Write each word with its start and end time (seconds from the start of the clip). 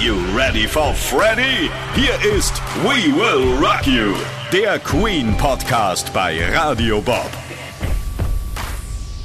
you 0.00 0.16
ready 0.34 0.66
for 0.66 0.94
Freddy? 0.94 1.70
Hier 1.94 2.32
ist 2.34 2.54
We 2.82 3.14
Will 3.14 3.62
Rock 3.62 3.86
You, 3.86 4.14
der 4.50 4.78
Queen 4.78 5.36
Podcast 5.36 6.10
bei 6.14 6.38
Radio 6.56 7.02
Bob. 7.02 7.30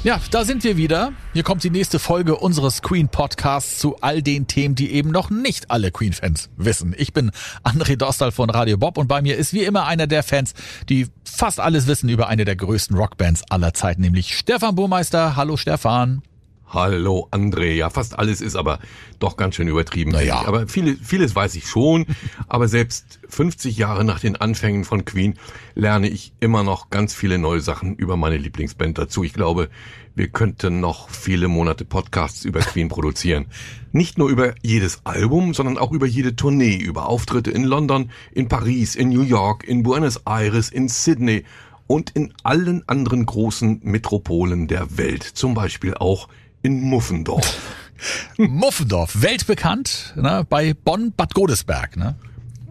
Ja, 0.04 0.20
da 0.30 0.44
sind 0.44 0.64
wir 0.64 0.76
wieder. 0.76 1.14
Hier 1.32 1.44
kommt 1.44 1.64
die 1.64 1.70
nächste 1.70 1.98
Folge 1.98 2.36
unseres 2.36 2.82
Queen 2.82 3.08
Podcasts 3.08 3.78
zu 3.78 3.96
all 4.02 4.22
den 4.22 4.46
Themen, 4.46 4.74
die 4.74 4.92
eben 4.92 5.10
noch 5.10 5.30
nicht 5.30 5.70
alle 5.70 5.90
Queen-Fans 5.90 6.50
wissen. 6.58 6.94
Ich 6.98 7.14
bin 7.14 7.30
André 7.64 7.96
Dostal 7.96 8.30
von 8.30 8.50
Radio 8.50 8.76
Bob 8.76 8.98
und 8.98 9.08
bei 9.08 9.22
mir 9.22 9.36
ist 9.36 9.54
wie 9.54 9.64
immer 9.64 9.86
einer 9.86 10.06
der 10.06 10.22
Fans, 10.22 10.52
die 10.90 11.06
fast 11.24 11.58
alles 11.58 11.86
wissen 11.86 12.10
über 12.10 12.28
eine 12.28 12.44
der 12.44 12.56
größten 12.56 12.96
Rockbands 12.96 13.42
aller 13.50 13.72
Zeiten, 13.72 14.02
nämlich 14.02 14.36
Stefan 14.36 14.74
Burmeister. 14.74 15.36
Hallo 15.36 15.56
Stefan. 15.56 16.22
Hallo 16.68 17.28
André, 17.30 17.72
ja 17.74 17.90
fast 17.90 18.18
alles 18.18 18.40
ist 18.40 18.56
aber 18.56 18.80
doch 19.20 19.36
ganz 19.36 19.54
schön 19.54 19.68
übertrieben. 19.68 20.10
Naja. 20.10 20.42
Aber 20.46 20.66
viele, 20.66 20.96
vieles 20.96 21.34
weiß 21.34 21.54
ich 21.54 21.66
schon, 21.68 22.06
aber 22.48 22.66
selbst 22.66 23.20
50 23.28 23.76
Jahre 23.76 24.04
nach 24.04 24.18
den 24.18 24.36
Anfängen 24.36 24.84
von 24.84 25.04
Queen 25.04 25.34
lerne 25.74 26.08
ich 26.08 26.32
immer 26.40 26.64
noch 26.64 26.90
ganz 26.90 27.14
viele 27.14 27.38
neue 27.38 27.60
Sachen 27.60 27.94
über 27.94 28.16
meine 28.16 28.36
Lieblingsband 28.36 28.98
dazu. 28.98 29.22
Ich 29.22 29.32
glaube, 29.32 29.68
wir 30.16 30.28
könnten 30.28 30.80
noch 30.80 31.08
viele 31.08 31.46
Monate 31.46 31.84
Podcasts 31.84 32.44
über 32.44 32.60
Queen 32.60 32.88
produzieren. 32.88 33.46
Nicht 33.92 34.18
nur 34.18 34.28
über 34.28 34.54
jedes 34.62 35.02
Album, 35.04 35.54
sondern 35.54 35.78
auch 35.78 35.92
über 35.92 36.06
jede 36.06 36.34
Tournee, 36.34 36.76
über 36.76 37.08
Auftritte 37.08 37.50
in 37.50 37.64
London, 37.64 38.10
in 38.32 38.48
Paris, 38.48 38.96
in 38.96 39.10
New 39.10 39.22
York, 39.22 39.62
in 39.64 39.82
Buenos 39.82 40.22
Aires, 40.26 40.70
in 40.70 40.88
Sydney 40.88 41.44
und 41.86 42.10
in 42.10 42.32
allen 42.42 42.82
anderen 42.88 43.24
großen 43.24 43.80
Metropolen 43.84 44.66
der 44.66 44.98
Welt. 44.98 45.22
Zum 45.22 45.54
Beispiel 45.54 45.94
auch 45.94 46.28
in 46.62 46.82
Muffendorf. 46.82 47.58
Muffendorf, 48.36 49.22
weltbekannt, 49.22 50.14
ne, 50.16 50.46
bei 50.48 50.74
Bonn-Bad 50.74 51.34
Godesberg. 51.34 51.96
Ne? 51.96 52.16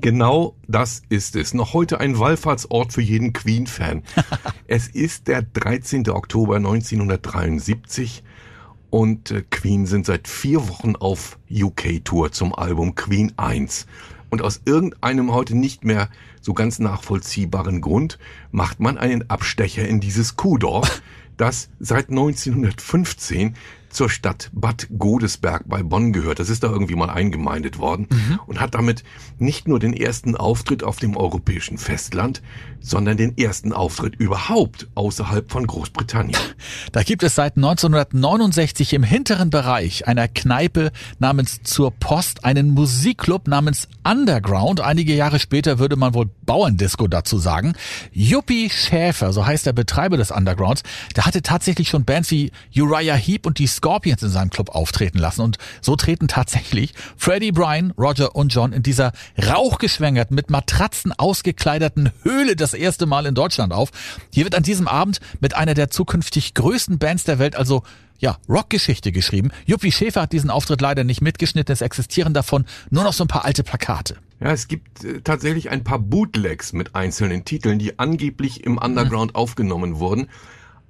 Genau 0.02 0.56
das 0.68 1.02
ist 1.10 1.36
es. 1.36 1.54
Noch 1.54 1.74
heute 1.74 2.00
ein 2.00 2.20
Wallfahrtsort 2.20 2.94
für 2.94 3.02
jeden 3.02 3.34
Queen-Fan. 3.34 4.04
es 4.68 4.88
ist 4.88 5.27
der 5.27 5.42
13. 5.42 6.10
Oktober 6.10 6.58
1973 6.58 8.24
und 8.90 9.32
äh, 9.32 9.44
Queen 9.50 9.86
sind 9.86 10.05
seit 10.05 10.27
vier 10.27 10.68
Wochen 10.70 10.96
auf 10.96 11.40
UK-Tour 11.52 12.32
zum 12.32 12.54
Album 12.54 12.96
Queen 12.96 13.34
1. 13.38 13.88
Und 14.30 14.42
aus 14.42 14.62
irgendeinem 14.66 15.34
heute 15.34 15.55
nicht 15.55 15.86
mehr 15.86 16.10
so 16.42 16.54
ganz 16.54 16.80
nachvollziehbaren 16.80 17.82
Grund 17.82 18.20
macht 18.52 18.80
man 18.80 18.98
einen 18.98 19.30
Abstecher 19.30 19.88
in 19.88 19.99
dieses 19.99 20.36
Kuhdorf, 20.36 21.02
das 21.38 21.70
seit 21.80 22.10
1915 22.10 23.55
zur 23.96 24.10
Stadt 24.10 24.49
Bad 24.54 24.88
Godesberg 24.98 25.63
bei 25.68 25.82
Bonn 25.82 26.12
gehört. 26.13 26.40
Das 26.40 26.49
ist 26.49 26.63
da 26.63 26.68
irgendwie 26.70 26.96
mal 26.96 27.10
eingemeindet 27.10 27.79
worden 27.79 28.07
Mhm. 28.12 28.40
und 28.48 28.60
hat 28.60 28.76
damit 28.76 29.04
nicht 29.40 29.68
nur 29.68 29.79
den 29.79 29.93
ersten 29.93 30.35
Auftritt 30.35 30.84
auf 30.84 30.98
dem 30.98 31.15
europäischen 31.18 31.77
Festland, 31.77 32.41
sondern 32.82 33.18
den 33.18 33.37
ersten 33.37 33.74
Auftritt 33.74 34.15
überhaupt 34.15 34.87
außerhalb 34.96 35.49
von 35.52 35.65
Großbritannien. 35.65 36.37
Da 36.91 37.04
gibt 37.04 37.24
es 37.24 37.35
seit 37.35 37.57
1969 37.57 38.93
im 38.93 39.04
hinteren 39.04 39.49
Bereich 39.49 40.07
einer 40.07 40.27
Kneipe 40.27 40.91
namens 41.20 41.62
Zur 41.63 41.91
Post 41.91 42.43
einen 42.46 42.71
Musikclub 42.71 43.48
namens 43.48 43.87
Underground. 44.04 44.82
Einige 44.82 45.13
Jahre 45.13 45.40
später 45.40 45.80
würde 45.80 45.96
man 45.96 46.13
wohl 46.13 46.30
Bauerndisco 46.46 47.07
dazu 47.07 47.37
sagen. 47.37 47.74
Juppie 48.12 48.70
Schäfer, 48.70 49.34
so 49.34 49.46
heißt 49.46 49.65
der 49.65 49.74
Betreiber 49.74 50.18
des 50.18 50.32
Undergrounds, 50.32 50.84
der 51.15 51.26
hatte 51.26 51.41
tatsächlich 51.41 51.90
schon 51.90 52.05
Bands 52.05 52.32
wie 52.32 52.52
Uriah 52.76 53.15
Heep 53.15 53.46
und 53.46 53.59
die 53.59 53.68
Scorpions 53.86 54.24
in 54.24 54.30
seinem 54.30 54.50
Club 54.50 54.70
auftreten 54.70 55.20
lassen. 55.20 55.41
Und 55.41 55.60
so 55.80 55.96
treten 55.96 56.28
tatsächlich 56.28 56.96
Freddie, 57.18 57.52
Brian, 57.52 57.94
Roger 58.00 58.36
und 58.36 58.52
John 58.52 58.74
in 58.74 58.82
dieser 58.82 59.12
rauchgeschwängerten, 59.38 60.36
mit 60.36 60.50
Matratzen 60.50 61.12
ausgekleideten 61.12 62.12
Höhle 62.24 62.55
das 62.55 62.74
erste 62.74 63.05
Mal 63.05 63.27
in 63.27 63.36
Deutschland 63.36 63.74
auf. 63.74 63.92
Hier 64.34 64.46
wird 64.46 64.56
an 64.56 64.64
diesem 64.64 64.88
Abend 64.88 65.20
mit 65.40 65.56
einer 65.56 65.76
der 65.76 65.92
zukünftig 65.92 66.56
größten 66.56 66.98
Bands 66.98 67.26
der 67.26 67.38
Welt, 67.38 67.56
also 67.56 67.84
ja, 68.18 68.38
Rockgeschichte 68.50 69.12
geschrieben. 69.12 69.52
Juppie 69.68 69.92
Schäfer 69.92 70.24
hat 70.24 70.32
diesen 70.32 70.50
Auftritt 70.50 70.82
leider 70.82 71.04
nicht 71.04 71.22
mitgeschnitten. 71.22 71.72
Es 71.72 71.82
existieren 71.82 72.34
davon 72.34 72.66
nur 72.90 73.04
noch 73.04 73.14
so 73.14 73.24
ein 73.26 73.28
paar 73.28 73.46
alte 73.46 73.64
Plakate. 73.64 74.16
Ja, 74.40 74.52
es 74.52 74.68
gibt 74.68 75.04
äh, 75.04 75.22
tatsächlich 75.22 75.70
ein 75.70 75.84
paar 75.84 76.00
Bootlegs 76.00 76.74
mit 76.74 76.96
einzelnen 76.96 77.46
Titeln, 77.46 77.78
die 77.78 78.00
angeblich 78.00 78.64
im 78.64 78.80
Underground 78.80 79.36
aufgenommen 79.36 80.00
wurden. 80.00 80.28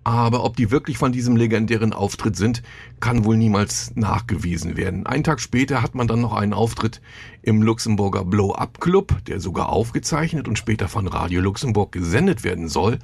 Aber 0.05 0.43
ob 0.43 0.55
die 0.55 0.69
wirklich 0.69 0.99
von 0.99 1.11
diesem 1.11 1.35
legendären 1.35 1.91
Auftritt 1.91 2.35
sind, 2.35 2.61
kann 2.99 3.25
wohl 3.25 3.37
niemals 3.37 3.91
nachgewiesen 3.95 4.77
werden. 4.77 5.07
Einen 5.07 5.23
Tag 5.23 5.41
später 5.41 5.81
hat 5.81 5.95
man 5.95 6.07
dann 6.07 6.21
noch 6.21 6.33
einen 6.33 6.53
Auftritt 6.53 7.01
im 7.45 7.61
Luxemburger 7.61 8.25
Blow-Up 8.25 8.81
Club, 8.81 9.23
der 9.27 9.39
sogar 9.39 9.69
aufgezeichnet 9.69 10.47
und 10.47 10.57
später 10.57 10.87
von 10.87 11.07
Radio 11.07 11.41
Luxemburg 11.41 11.91
gesendet 11.91 12.43
werden 12.43 12.67
soll. 12.67 12.97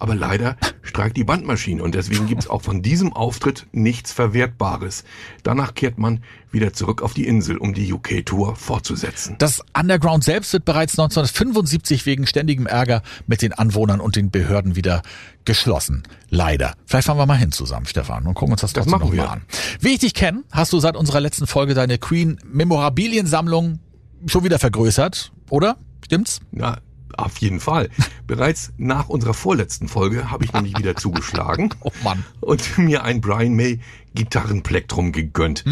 Aber 0.00 0.14
leider 0.14 0.56
streikt 0.82 1.16
die 1.16 1.24
Bandmaschine 1.24 1.82
und 1.82 1.96
deswegen 1.96 2.28
gibt's 2.28 2.46
auch 2.46 2.62
von 2.62 2.82
diesem 2.82 3.12
Auftritt 3.12 3.66
nichts 3.72 4.12
Verwertbares. 4.12 5.02
Danach 5.42 5.74
kehrt 5.74 5.98
man 5.98 6.22
wieder 6.52 6.72
zurück 6.72 7.02
auf 7.02 7.14
die 7.14 7.26
Insel, 7.26 7.56
um 7.56 7.74
die 7.74 7.92
UK-Tour 7.92 8.54
fortzusetzen. 8.54 9.34
Das 9.38 9.60
Underground 9.76 10.22
selbst 10.22 10.52
wird 10.52 10.64
bereits 10.64 10.92
1975 10.92 12.06
wegen 12.06 12.28
ständigem 12.28 12.66
Ärger 12.66 13.02
mit 13.26 13.42
den 13.42 13.52
Anwohnern 13.52 13.98
und 13.98 14.14
den 14.14 14.30
Behörden 14.30 14.76
wieder 14.76 15.02
geschlossen. 15.44 16.04
Leider. 16.30 16.74
Vielleicht 16.86 17.06
fahren 17.06 17.18
wir 17.18 17.26
mal 17.26 17.34
hin 17.36 17.50
zusammen, 17.50 17.86
Stefan, 17.86 18.24
und 18.26 18.34
gucken 18.34 18.52
uns 18.52 18.60
das 18.60 18.72
Das 18.72 18.84
trotzdem 18.84 19.00
machen 19.00 19.16
noch 19.16 19.16
mal 19.16 19.24
wir. 19.24 19.32
an. 19.32 19.42
Wie 19.80 19.88
ich 19.88 19.98
dich 19.98 20.14
kenne, 20.14 20.44
hast 20.52 20.72
du 20.72 20.78
seit 20.78 20.96
unserer 20.96 21.20
letzten 21.20 21.48
Folge 21.48 21.74
deine 21.74 21.98
Queen 21.98 22.38
Memorabiliensammlung 22.46 23.80
schon 24.26 24.44
wieder 24.44 24.58
vergrößert, 24.58 25.32
oder? 25.50 25.76
Stimmt's? 26.04 26.40
Ja, 26.52 26.78
auf 27.16 27.38
jeden 27.38 27.60
Fall. 27.60 27.88
Bereits 28.26 28.72
nach 28.76 29.08
unserer 29.08 29.34
vorletzten 29.34 29.88
Folge 29.88 30.30
habe 30.30 30.44
ich 30.44 30.52
nämlich 30.52 30.78
wieder 30.78 30.94
zugeschlagen 30.96 31.74
Oh 31.80 31.90
Mann. 32.04 32.24
und 32.40 32.78
mir 32.78 33.02
ein 33.04 33.20
Brian 33.20 33.54
May 33.54 33.80
Gitarrenplektrum 34.14 35.12
gegönnt. 35.12 35.64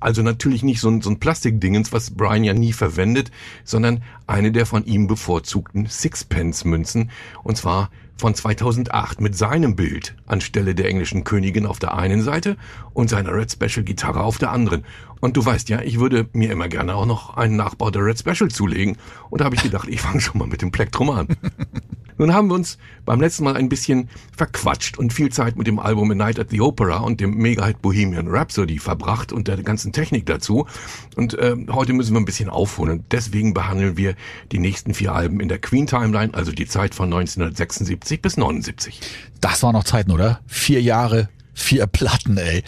Also 0.00 0.22
natürlich 0.22 0.62
nicht 0.62 0.80
so 0.80 0.88
ein, 0.88 1.00
so 1.00 1.10
ein 1.10 1.20
Plastikdingens, 1.20 1.92
was 1.92 2.10
Brian 2.10 2.44
ja 2.44 2.52
nie 2.52 2.72
verwendet, 2.72 3.30
sondern 3.64 4.02
eine 4.26 4.52
der 4.52 4.66
von 4.66 4.84
ihm 4.84 5.06
bevorzugten 5.06 5.86
Sixpence-Münzen. 5.86 7.10
Und 7.42 7.56
zwar 7.56 7.90
von 8.16 8.34
2008 8.34 9.20
mit 9.20 9.36
seinem 9.36 9.76
Bild 9.76 10.14
anstelle 10.26 10.74
der 10.74 10.88
englischen 10.88 11.24
Königin 11.24 11.66
auf 11.66 11.78
der 11.78 11.94
einen 11.94 12.22
Seite 12.22 12.56
und 12.92 13.10
seiner 13.10 13.34
Red 13.34 13.52
Special 13.52 13.84
Gitarre 13.84 14.22
auf 14.22 14.38
der 14.38 14.52
anderen. 14.52 14.84
Und 15.20 15.36
du 15.36 15.44
weißt 15.44 15.68
ja, 15.68 15.80
ich 15.80 15.98
würde 15.98 16.28
mir 16.32 16.52
immer 16.52 16.68
gerne 16.68 16.94
auch 16.94 17.06
noch 17.06 17.36
einen 17.36 17.56
Nachbau 17.56 17.90
der 17.90 18.04
Red 18.04 18.18
Special 18.18 18.50
zulegen. 18.50 18.96
Und 19.30 19.40
da 19.40 19.46
habe 19.46 19.56
ich 19.56 19.62
gedacht, 19.62 19.88
ich 19.88 20.00
fange 20.00 20.20
schon 20.20 20.38
mal 20.38 20.46
mit 20.46 20.62
dem 20.62 20.70
Plektrum 20.70 21.10
an. 21.10 21.28
Nun 22.18 22.32
haben 22.32 22.48
wir 22.48 22.54
uns 22.54 22.78
beim 23.04 23.20
letzten 23.20 23.44
Mal 23.44 23.56
ein 23.56 23.68
bisschen 23.68 24.08
verquatscht 24.36 24.98
und 24.98 25.12
viel 25.12 25.30
Zeit 25.30 25.56
mit 25.56 25.66
dem 25.66 25.78
Album 25.78 26.10
A 26.10 26.14
Night 26.14 26.38
at 26.38 26.50
the 26.50 26.60
Opera 26.60 26.98
und 26.98 27.20
dem 27.20 27.34
Mega-Hit 27.36 27.82
Bohemian 27.82 28.28
Rhapsody 28.28 28.78
verbracht 28.78 29.32
und 29.32 29.48
der 29.48 29.62
ganzen 29.62 29.92
Technik 29.92 30.26
dazu. 30.26 30.66
Und 31.16 31.34
äh, 31.34 31.56
heute 31.70 31.92
müssen 31.92 32.14
wir 32.14 32.20
ein 32.20 32.24
bisschen 32.24 32.48
aufholen. 32.48 32.98
Und 32.98 33.12
deswegen 33.12 33.54
behandeln 33.54 33.96
wir 33.96 34.14
die 34.52 34.58
nächsten 34.58 34.94
vier 34.94 35.12
Alben 35.12 35.40
in 35.40 35.48
der 35.48 35.58
Queen 35.58 35.86
Timeline, 35.86 36.32
also 36.34 36.52
die 36.52 36.66
Zeit 36.66 36.94
von 36.94 37.06
1976 37.06 38.22
bis 38.22 38.36
79. 38.36 39.00
Das 39.40 39.62
war 39.62 39.72
noch 39.72 39.84
Zeiten, 39.84 40.10
oder? 40.10 40.40
Vier 40.46 40.80
Jahre, 40.80 41.28
vier 41.52 41.86
Platten, 41.86 42.36
ey. 42.36 42.62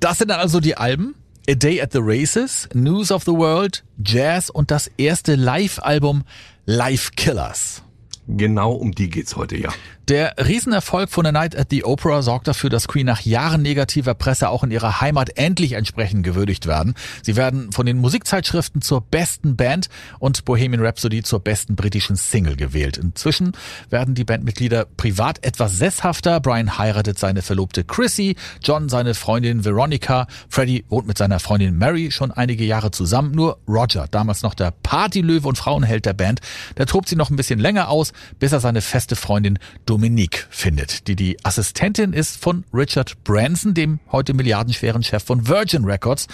Das 0.00 0.18
sind 0.18 0.28
dann 0.28 0.40
also 0.40 0.60
die 0.60 0.76
Alben. 0.76 1.14
A 1.46 1.54
Day 1.54 1.82
at 1.82 1.92
the 1.92 1.98
Races, 2.00 2.70
News 2.72 3.12
of 3.12 3.24
the 3.24 3.32
World, 3.32 3.84
Jazz 4.02 4.48
und 4.48 4.70
das 4.70 4.90
erste 4.96 5.34
Live-Album 5.34 6.24
Live 6.64 7.10
Killers. 7.16 7.82
Genau 8.26 8.72
um 8.72 8.92
die 8.92 9.10
geht's 9.10 9.36
heute, 9.36 9.56
ja. 9.56 9.70
Der 10.08 10.34
Riesenerfolg 10.36 11.10
von 11.10 11.24
A 11.24 11.32
Night 11.32 11.56
at 11.56 11.68
the 11.70 11.84
Opera 11.84 12.20
sorgt 12.20 12.46
dafür, 12.46 12.68
dass 12.68 12.88
Queen 12.88 13.06
nach 13.06 13.22
Jahren 13.22 13.62
negativer 13.62 14.12
Presse 14.14 14.50
auch 14.50 14.62
in 14.62 14.70
ihrer 14.70 15.00
Heimat 15.00 15.38
endlich 15.38 15.72
entsprechend 15.72 16.24
gewürdigt 16.24 16.66
werden. 16.66 16.94
Sie 17.22 17.36
werden 17.36 17.72
von 17.72 17.86
den 17.86 17.98
Musikzeitschriften 17.98 18.82
zur 18.82 19.00
besten 19.00 19.56
Band 19.56 19.88
und 20.18 20.44
Bohemian 20.44 20.84
Rhapsody 20.84 21.22
zur 21.22 21.40
besten 21.40 21.74
britischen 21.74 22.16
Single 22.16 22.56
gewählt. 22.56 22.98
Inzwischen 22.98 23.52
werden 23.88 24.14
die 24.14 24.24
Bandmitglieder 24.24 24.86
privat 24.96 25.44
etwas 25.44 25.78
sesshafter. 25.78 26.40
Brian 26.40 26.76
heiratet 26.76 27.18
seine 27.18 27.40
Verlobte 27.40 27.84
Chrissy, 27.84 28.36
John 28.62 28.90
seine 28.90 29.14
Freundin 29.14 29.64
Veronica, 29.64 30.26
Freddie 30.50 30.84
wohnt 30.88 31.06
mit 31.06 31.16
seiner 31.16 31.40
Freundin 31.40 31.78
Mary 31.78 32.10
schon 32.10 32.30
einige 32.30 32.64
Jahre 32.64 32.90
zusammen. 32.90 33.32
Nur 33.32 33.58
Roger, 33.66 34.06
damals 34.10 34.42
noch 34.42 34.54
der 34.54 34.70
Partylöwe 34.70 35.48
und 35.48 35.56
Frauenheld 35.56 36.04
der 36.04 36.12
Band, 36.14 36.40
der 36.76 36.86
tobt 36.86 37.08
sie 37.08 37.16
noch 37.16 37.30
ein 37.30 37.36
bisschen 37.36 37.58
länger 37.58 37.88
aus, 37.88 38.12
bis 38.38 38.52
er 38.52 38.60
seine 38.60 38.80
feste 38.80 39.16
Freundin 39.16 39.58
Dominique 39.86 40.46
findet, 40.50 41.08
die 41.08 41.16
die 41.16 41.36
Assistentin 41.44 42.12
ist 42.12 42.36
von 42.36 42.64
Richard 42.72 43.22
Branson, 43.24 43.74
dem 43.74 44.00
heute 44.10 44.34
milliardenschweren 44.34 45.02
Chef 45.02 45.24
von 45.24 45.48
Virgin 45.48 45.84
Records. 45.84 46.26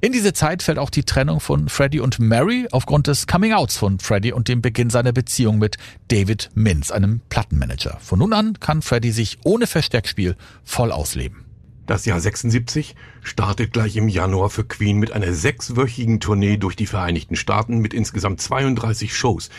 In 0.00 0.12
diese 0.12 0.32
Zeit 0.32 0.62
fällt 0.62 0.78
auch 0.78 0.90
die 0.90 1.04
Trennung 1.04 1.38
von 1.38 1.68
Freddie 1.68 2.00
und 2.00 2.18
Mary 2.18 2.66
aufgrund 2.72 3.06
des 3.06 3.26
Coming-Outs 3.26 3.76
von 3.76 4.00
Freddie 4.00 4.32
und 4.32 4.48
dem 4.48 4.60
Beginn 4.60 4.90
seiner 4.90 5.12
Beziehung 5.12 5.58
mit 5.58 5.76
David 6.08 6.50
Mintz, 6.54 6.90
einem 6.90 7.20
Plattenmanager. 7.28 7.98
Von 8.00 8.18
nun 8.18 8.32
an 8.32 8.58
kann 8.58 8.82
Freddie 8.82 9.12
sich 9.12 9.38
ohne 9.44 9.66
Versteckspiel 9.66 10.36
voll 10.64 10.90
ausleben. 10.90 11.44
Das 11.86 12.04
Jahr 12.04 12.20
76 12.20 12.94
startet 13.22 13.72
gleich 13.72 13.96
im 13.96 14.08
Januar 14.08 14.50
für 14.50 14.64
Queen 14.64 14.98
mit 14.98 15.12
einer 15.12 15.32
sechswöchigen 15.32 16.20
Tournee 16.20 16.56
durch 16.56 16.76
die 16.76 16.86
Vereinigten 16.86 17.34
Staaten 17.34 17.78
mit 17.78 17.92
insgesamt 17.92 18.40
32 18.40 19.14
Shows. 19.14 19.50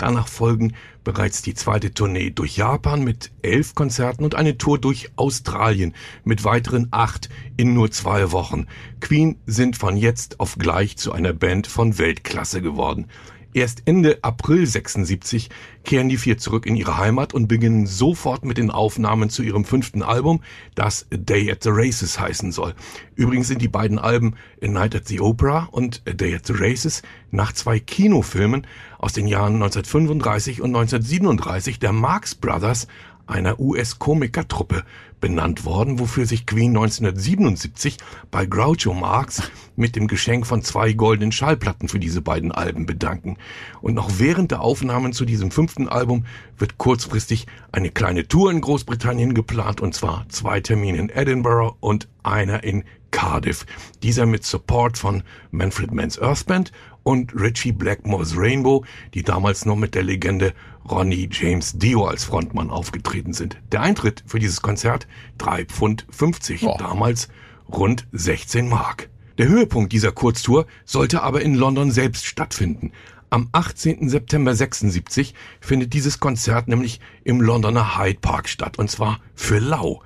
Danach 0.00 0.28
folgen 0.28 0.72
bereits 1.04 1.42
die 1.42 1.52
zweite 1.52 1.92
Tournee 1.92 2.30
durch 2.30 2.56
Japan 2.56 3.04
mit 3.04 3.32
elf 3.42 3.74
Konzerten 3.74 4.24
und 4.24 4.34
eine 4.34 4.56
Tour 4.56 4.78
durch 4.78 5.10
Australien 5.16 5.92
mit 6.24 6.42
weiteren 6.42 6.88
acht 6.90 7.28
in 7.58 7.74
nur 7.74 7.90
zwei 7.90 8.32
Wochen. 8.32 8.66
Queen 9.00 9.36
sind 9.44 9.76
von 9.76 9.98
jetzt 9.98 10.40
auf 10.40 10.56
gleich 10.56 10.96
zu 10.96 11.12
einer 11.12 11.34
Band 11.34 11.66
von 11.66 11.98
Weltklasse 11.98 12.62
geworden. 12.62 13.08
Erst 13.52 13.82
Ende 13.86 14.18
April 14.22 14.64
76 14.64 15.50
kehren 15.82 16.08
die 16.08 16.18
vier 16.18 16.38
zurück 16.38 16.66
in 16.66 16.76
ihre 16.76 16.98
Heimat 16.98 17.34
und 17.34 17.48
beginnen 17.48 17.86
sofort 17.86 18.44
mit 18.44 18.58
den 18.58 18.70
Aufnahmen 18.70 19.28
zu 19.28 19.42
ihrem 19.42 19.64
fünften 19.64 20.02
Album, 20.02 20.40
das 20.76 21.06
Day 21.10 21.50
at 21.50 21.64
the 21.64 21.70
Races 21.72 22.20
heißen 22.20 22.52
soll. 22.52 22.74
Übrigens 23.16 23.48
sind 23.48 23.60
die 23.60 23.68
beiden 23.68 23.98
Alben 23.98 24.36
A 24.62 24.68
Night 24.68 24.94
at 24.94 25.08
the 25.08 25.20
Opera 25.20 25.68
und 25.72 26.00
A 26.06 26.12
Day 26.12 26.34
at 26.36 26.46
the 26.46 26.54
Races 26.56 27.02
nach 27.32 27.52
zwei 27.52 27.80
Kinofilmen 27.80 28.68
aus 28.98 29.14
den 29.14 29.26
Jahren 29.26 29.54
1935 29.54 30.60
und 30.60 30.76
1937 30.76 31.80
der 31.80 31.92
Marx 31.92 32.36
Brothers 32.36 32.86
einer 33.26 33.58
US-Komikertruppe 33.58 34.84
benannt 35.20 35.64
worden, 35.64 35.98
wofür 35.98 36.26
sich 36.26 36.46
Queen 36.46 36.70
1977 36.70 37.98
bei 38.30 38.46
Groucho 38.46 38.94
Marx 38.94 39.50
mit 39.76 39.96
dem 39.96 40.08
Geschenk 40.08 40.46
von 40.46 40.62
zwei 40.62 40.92
goldenen 40.92 41.32
Schallplatten 41.32 41.88
für 41.88 41.98
diese 41.98 42.22
beiden 42.22 42.52
Alben 42.52 42.86
bedanken. 42.86 43.36
Und 43.80 43.94
noch 43.94 44.18
während 44.18 44.50
der 44.50 44.62
Aufnahmen 44.62 45.12
zu 45.12 45.24
diesem 45.24 45.50
fünften 45.50 45.88
Album 45.88 46.24
wird 46.58 46.78
kurzfristig 46.78 47.46
eine 47.72 47.90
kleine 47.90 48.28
Tour 48.28 48.50
in 48.50 48.60
Großbritannien 48.60 49.34
geplant, 49.34 49.80
und 49.80 49.94
zwar 49.94 50.26
zwei 50.28 50.60
Termine 50.60 50.98
in 50.98 51.08
Edinburgh 51.08 51.76
und 51.80 52.08
einer 52.22 52.64
in 52.64 52.84
Cardiff. 53.10 53.66
Dieser 54.02 54.26
mit 54.26 54.44
Support 54.44 54.98
von 54.98 55.22
Manfred 55.50 55.92
Mann's 55.92 56.20
Earth 56.20 56.46
Band 56.46 56.72
und 57.02 57.34
Richie 57.34 57.72
Blackmore's 57.72 58.36
Rainbow, 58.36 58.84
die 59.14 59.22
damals 59.22 59.64
noch 59.64 59.76
mit 59.76 59.94
der 59.94 60.02
Legende 60.02 60.54
Ronnie 60.88 61.28
James 61.30 61.78
Dio 61.78 62.06
als 62.06 62.24
Frontmann 62.24 62.70
aufgetreten 62.70 63.32
sind. 63.32 63.58
Der 63.72 63.82
Eintritt 63.82 64.24
für 64.26 64.38
dieses 64.38 64.62
Konzert 64.62 65.06
3 65.38 65.66
Pfund 65.66 66.06
50, 66.10 66.64
oh. 66.64 66.76
damals 66.78 67.28
rund 67.68 68.06
16 68.12 68.68
Mark. 68.68 69.08
Der 69.38 69.48
Höhepunkt 69.48 69.92
dieser 69.92 70.12
Kurztour 70.12 70.66
sollte 70.84 71.22
aber 71.22 71.42
in 71.42 71.54
London 71.54 71.90
selbst 71.90 72.26
stattfinden. 72.26 72.92
Am 73.30 73.48
18. 73.52 74.08
September 74.08 74.54
76 74.54 75.34
findet 75.60 75.92
dieses 75.92 76.18
Konzert 76.18 76.66
nämlich 76.66 77.00
im 77.22 77.40
Londoner 77.40 77.96
Hyde 77.96 78.18
Park 78.20 78.48
statt, 78.48 78.78
und 78.78 78.90
zwar 78.90 79.20
für 79.34 79.60
Lau. 79.60 80.02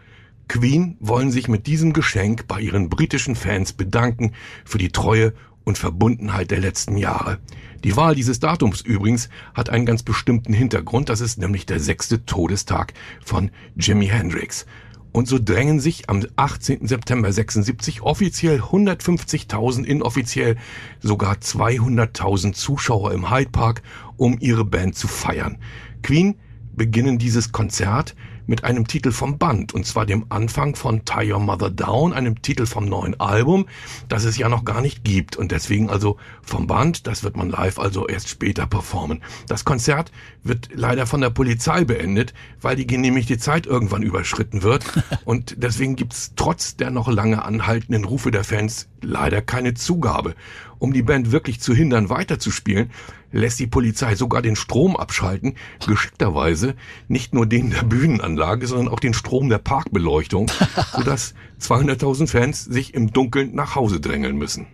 Queen 0.48 0.96
wollen 1.00 1.30
sich 1.30 1.48
mit 1.48 1.66
diesem 1.66 1.92
Geschenk 1.92 2.46
bei 2.46 2.60
ihren 2.60 2.88
britischen 2.88 3.34
Fans 3.34 3.72
bedanken 3.72 4.32
für 4.64 4.78
die 4.78 4.90
Treue 4.90 5.32
und 5.64 5.78
Verbundenheit 5.78 6.50
der 6.50 6.60
letzten 6.60 6.96
Jahre. 6.96 7.38
Die 7.82 7.96
Wahl 7.96 8.14
dieses 8.14 8.40
Datums 8.40 8.80
übrigens 8.80 9.28
hat 9.54 9.70
einen 9.70 9.86
ganz 9.86 10.02
bestimmten 10.02 10.52
Hintergrund, 10.52 11.08
das 11.08 11.20
ist 11.20 11.38
nämlich 11.38 11.66
der 11.66 11.80
sechste 11.80 12.24
Todestag 12.24 12.94
von 13.24 13.50
Jimi 13.76 14.06
Hendrix. 14.06 14.66
Und 15.12 15.28
so 15.28 15.38
drängen 15.38 15.78
sich 15.78 16.10
am 16.10 16.26
18. 16.34 16.88
September 16.88 17.32
76 17.32 18.02
offiziell 18.02 18.60
150.000, 18.60 19.84
inoffiziell 19.84 20.56
sogar 21.00 21.36
200.000 21.36 22.52
Zuschauer 22.52 23.12
im 23.12 23.30
Hyde 23.30 23.50
Park, 23.50 23.82
um 24.16 24.38
ihre 24.40 24.64
Band 24.64 24.96
zu 24.96 25.06
feiern. 25.06 25.58
Queen 26.02 26.34
beginnen 26.74 27.18
dieses 27.18 27.52
Konzert 27.52 28.16
mit 28.46 28.64
einem 28.64 28.86
Titel 28.86 29.12
vom 29.12 29.38
Band, 29.38 29.74
und 29.74 29.86
zwar 29.86 30.06
dem 30.06 30.26
Anfang 30.28 30.76
von 30.76 31.04
Tie 31.04 31.32
Your 31.32 31.40
Mother 31.40 31.70
Down, 31.70 32.12
einem 32.12 32.42
Titel 32.42 32.66
vom 32.66 32.86
neuen 32.86 33.18
Album, 33.20 33.66
das 34.08 34.24
es 34.24 34.36
ja 34.36 34.48
noch 34.48 34.64
gar 34.64 34.80
nicht 34.80 35.04
gibt, 35.04 35.36
und 35.36 35.52
deswegen 35.52 35.90
also 35.90 36.16
vom 36.42 36.66
Band, 36.66 37.06
das 37.06 37.24
wird 37.24 37.36
man 37.36 37.50
live 37.50 37.78
also 37.78 38.06
erst 38.06 38.28
später 38.28 38.66
performen. 38.66 39.22
Das 39.48 39.64
Konzert 39.64 40.12
wird 40.42 40.68
leider 40.74 41.06
von 41.06 41.20
der 41.20 41.30
Polizei 41.30 41.84
beendet, 41.84 42.34
weil 42.60 42.76
die 42.76 42.86
genehmigte 42.86 43.38
Zeit 43.38 43.66
irgendwann 43.66 44.02
überschritten 44.02 44.62
wird, 44.62 44.84
und 45.24 45.54
deswegen 45.58 45.96
gibt's 45.96 46.32
trotz 46.36 46.76
der 46.76 46.90
noch 46.90 47.08
lange 47.08 47.44
anhaltenden 47.44 48.04
Rufe 48.04 48.30
der 48.30 48.44
Fans 48.44 48.88
leider 49.00 49.42
keine 49.42 49.74
Zugabe. 49.74 50.34
Um 50.78 50.92
die 50.92 51.02
Band 51.02 51.32
wirklich 51.32 51.60
zu 51.60 51.74
hindern, 51.74 52.10
weiterzuspielen, 52.10 52.90
lässt 53.32 53.58
die 53.58 53.66
Polizei 53.66 54.14
sogar 54.14 54.42
den 54.42 54.56
Strom 54.56 54.96
abschalten, 54.96 55.54
geschickterweise 55.84 56.74
nicht 57.08 57.34
nur 57.34 57.46
den 57.46 57.70
der 57.70 57.82
Bühnenanlage, 57.82 58.66
sondern 58.66 58.88
auch 58.88 59.00
den 59.00 59.14
Strom 59.14 59.48
der 59.48 59.58
Parkbeleuchtung, 59.58 60.50
sodass 60.92 61.34
200.000 61.60 62.28
Fans 62.28 62.64
sich 62.64 62.94
im 62.94 63.12
Dunkeln 63.12 63.54
nach 63.54 63.74
Hause 63.74 64.00
drängeln 64.00 64.36
müssen. 64.36 64.66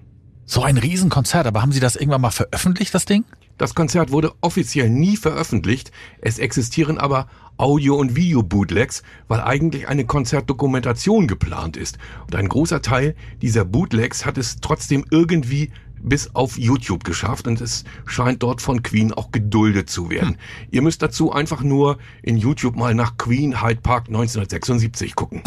So 0.44 0.62
ein 0.62 0.79
Riesenkonzert, 0.79 1.47
aber 1.47 1.62
haben 1.62 1.73
Sie 1.73 1.81
das 1.81 1.94
irgendwann 1.94 2.23
mal 2.23 2.31
veröffentlicht, 2.31 2.93
das 2.93 3.05
Ding? 3.05 3.25
Das 3.56 3.75
Konzert 3.75 4.11
wurde 4.11 4.32
offiziell 4.41 4.91
nie 4.91 5.17
veröffentlicht, 5.17 5.93
es 6.20 6.38
existieren 6.38 6.99
aber 6.99 7.29
Audio- 7.56 7.97
und 7.97 8.17
Video-Bootlegs, 8.17 9.02
weil 9.29 9.43
eigentlich 9.43 9.87
eine 9.87 10.06
Konzertdokumentation 10.06 11.29
geplant 11.29 11.76
ist. 11.76 11.99
Und 12.25 12.35
ein 12.35 12.49
großer 12.49 12.81
Teil 12.81 13.14
dieser 13.43 13.67
Bootlegs 13.67 14.25
hat 14.25 14.38
es 14.38 14.56
trotzdem 14.62 15.05
irgendwie 15.11 15.70
bis 16.02 16.35
auf 16.35 16.58
YouTube 16.58 17.05
geschafft 17.05 17.47
und 17.47 17.61
es 17.61 17.85
scheint 18.06 18.43
dort 18.43 18.61
von 18.62 18.82
Queen 18.82 19.12
auch 19.12 19.31
geduldet 19.31 19.91
zu 19.91 20.11
werden. 20.11 20.31
Hm. 20.31 20.37
Ihr 20.70 20.82
müsst 20.82 21.02
dazu 21.02 21.32
einfach 21.32 21.62
nur 21.62 21.99
in 22.23 22.37
YouTube 22.37 22.76
mal 22.76 22.94
nach 22.94 23.17
Queen 23.17 23.62
Hyde 23.62 23.81
Park 23.81 24.08
1976 24.08 25.14
gucken. 25.14 25.43